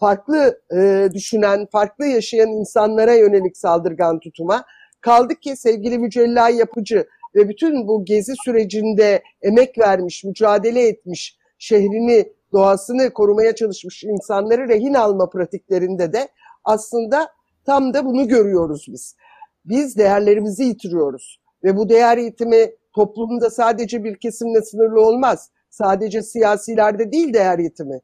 farklı 0.00 0.60
e, 0.76 1.08
düşünen, 1.14 1.66
farklı 1.72 2.06
yaşayan 2.06 2.48
insanlara 2.48 3.14
yönelik 3.14 3.56
saldırgan 3.56 4.20
tutuma. 4.20 4.64
Kaldı 5.00 5.34
ki 5.34 5.56
sevgili 5.56 5.98
Mücella 5.98 6.48
Yapıcı 6.48 7.06
ve 7.34 7.48
bütün 7.48 7.88
bu 7.88 8.04
gezi 8.04 8.32
sürecinde 8.44 9.22
emek 9.42 9.78
vermiş, 9.78 10.24
mücadele 10.24 10.88
etmiş, 10.88 11.38
şehrini, 11.58 12.32
doğasını 12.52 13.10
korumaya 13.10 13.54
çalışmış 13.54 14.04
insanları 14.04 14.68
rehin 14.68 14.94
alma 14.94 15.30
pratiklerinde 15.30 16.12
de 16.12 16.28
aslında 16.64 17.28
tam 17.66 17.94
da 17.94 18.04
bunu 18.04 18.28
görüyoruz 18.28 18.86
biz 18.88 19.16
biz 19.64 19.98
değerlerimizi 19.98 20.64
yitiriyoruz. 20.64 21.40
Ve 21.64 21.76
bu 21.76 21.88
değer 21.88 22.18
eğitimi 22.18 22.70
toplumda 22.92 23.50
sadece 23.50 24.04
bir 24.04 24.16
kesimle 24.16 24.62
sınırlı 24.62 25.00
olmaz. 25.00 25.50
Sadece 25.70 26.22
siyasilerde 26.22 27.12
değil 27.12 27.34
değer 27.34 27.58
eğitimi. 27.58 28.00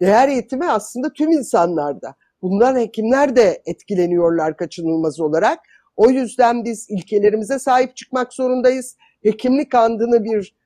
Değer 0.00 0.28
eğitimi 0.28 0.70
aslında 0.70 1.12
tüm 1.12 1.30
insanlarda. 1.30 2.14
Bundan 2.42 2.76
hekimler 2.76 3.36
de 3.36 3.62
etkileniyorlar 3.66 4.56
kaçınılmaz 4.56 5.20
olarak. 5.20 5.58
O 5.96 6.10
yüzden 6.10 6.64
biz 6.64 6.90
ilkelerimize 6.90 7.58
sahip 7.58 7.96
çıkmak 7.96 8.32
zorundayız. 8.32 8.96
Hekimlik 9.22 9.74
andını 9.74 10.24
bir 10.24 10.56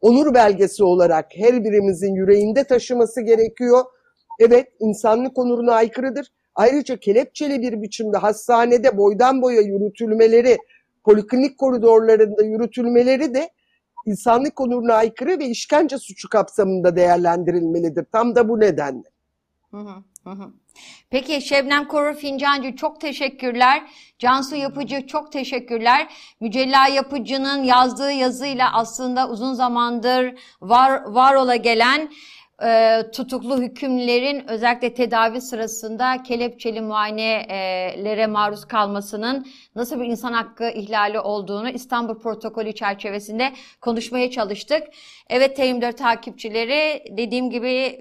onur 0.00 0.34
belgesi 0.34 0.84
olarak 0.84 1.26
her 1.36 1.64
birimizin 1.64 2.14
yüreğinde 2.14 2.64
taşıması 2.64 3.20
gerekiyor. 3.20 3.84
Evet 4.40 4.68
insanlık 4.80 5.38
onuruna 5.38 5.72
aykırıdır 5.72 6.32
Ayrıca 6.54 6.96
kelepçeli 6.96 7.62
bir 7.62 7.82
biçimde 7.82 8.18
hastanede 8.18 8.96
boydan 8.96 9.42
boya 9.42 9.60
yürütülmeleri 9.60 10.58
poliklinik 11.04 11.58
koridorlarında 11.58 12.42
yürütülmeleri 12.42 13.34
de 13.34 13.50
insanlık 14.06 14.60
onuruna 14.60 14.94
aykırı 14.94 15.38
ve 15.38 15.46
işkence 15.46 15.98
suçu 15.98 16.28
kapsamında 16.28 16.96
değerlendirilmelidir. 16.96 18.04
Tam 18.12 18.34
da 18.34 18.48
bu 18.48 18.60
nedenle. 18.60 19.08
Hı 19.70 19.76
hı, 20.24 20.30
hı. 20.30 20.52
Peki 21.10 21.40
Şebnem 21.42 21.88
Korur 21.88 22.14
Fincancı 22.14 22.76
çok 22.76 23.00
teşekkürler. 23.00 23.82
Cansu 24.18 24.56
Yapıcı 24.56 25.06
çok 25.06 25.32
teşekkürler. 25.32 26.12
Mücella 26.40 26.88
Yapıcı'nın 26.88 27.62
yazdığı 27.62 28.12
yazıyla 28.12 28.74
aslında 28.74 29.28
uzun 29.28 29.54
zamandır 29.54 30.34
var, 30.60 31.02
var 31.04 31.34
ola 31.34 31.56
gelen 31.56 32.10
e, 32.64 33.02
tutuklu 33.12 33.62
hükümlerin 33.62 34.48
özellikle 34.48 34.94
tedavi 34.94 35.40
sırasında 35.40 36.22
kelepçeli 36.22 36.80
muayenelere 36.80 38.26
maruz 38.26 38.64
kalmasının 38.64 39.46
nasıl 39.74 40.00
bir 40.00 40.04
insan 40.04 40.32
hakkı 40.32 40.68
ihlali 40.70 41.20
olduğunu 41.20 41.68
İstanbul 41.68 42.18
Protokolü 42.18 42.72
çerçevesinde 42.72 43.52
konuşmaya 43.80 44.30
çalıştık. 44.30 44.82
Evet 45.30 45.58
TM4 45.58 45.96
takipçileri 45.96 47.04
dediğim 47.16 47.50
gibi 47.50 48.00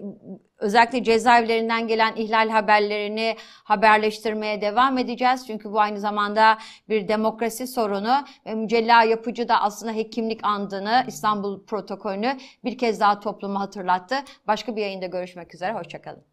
özellikle 0.63 1.04
cezaevlerinden 1.04 1.88
gelen 1.88 2.15
ihlal 2.15 2.49
haberlerini 2.49 3.36
haberleştirmeye 3.63 4.62
devam 4.62 4.97
edeceğiz. 4.97 5.47
Çünkü 5.47 5.71
bu 5.71 5.80
aynı 5.80 5.99
zamanda 5.99 6.58
bir 6.89 7.08
demokrasi 7.08 7.67
sorunu 7.67 8.26
ve 8.45 8.56
Mücella 8.56 9.04
Yapıcı 9.04 9.47
da 9.47 9.62
aslında 9.62 9.91
hekimlik 9.91 10.43
andını 10.43 11.04
İstanbul 11.08 11.65
protokolünü 11.65 12.38
bir 12.63 12.78
kez 12.78 12.99
daha 12.99 13.19
topluma 13.19 13.60
hatırlattı. 13.60 14.15
Başka 14.47 14.76
bir 14.76 14.82
yayında 14.82 15.06
görüşmek 15.06 15.56
üzere, 15.56 15.73
hoşçakalın. 15.73 16.33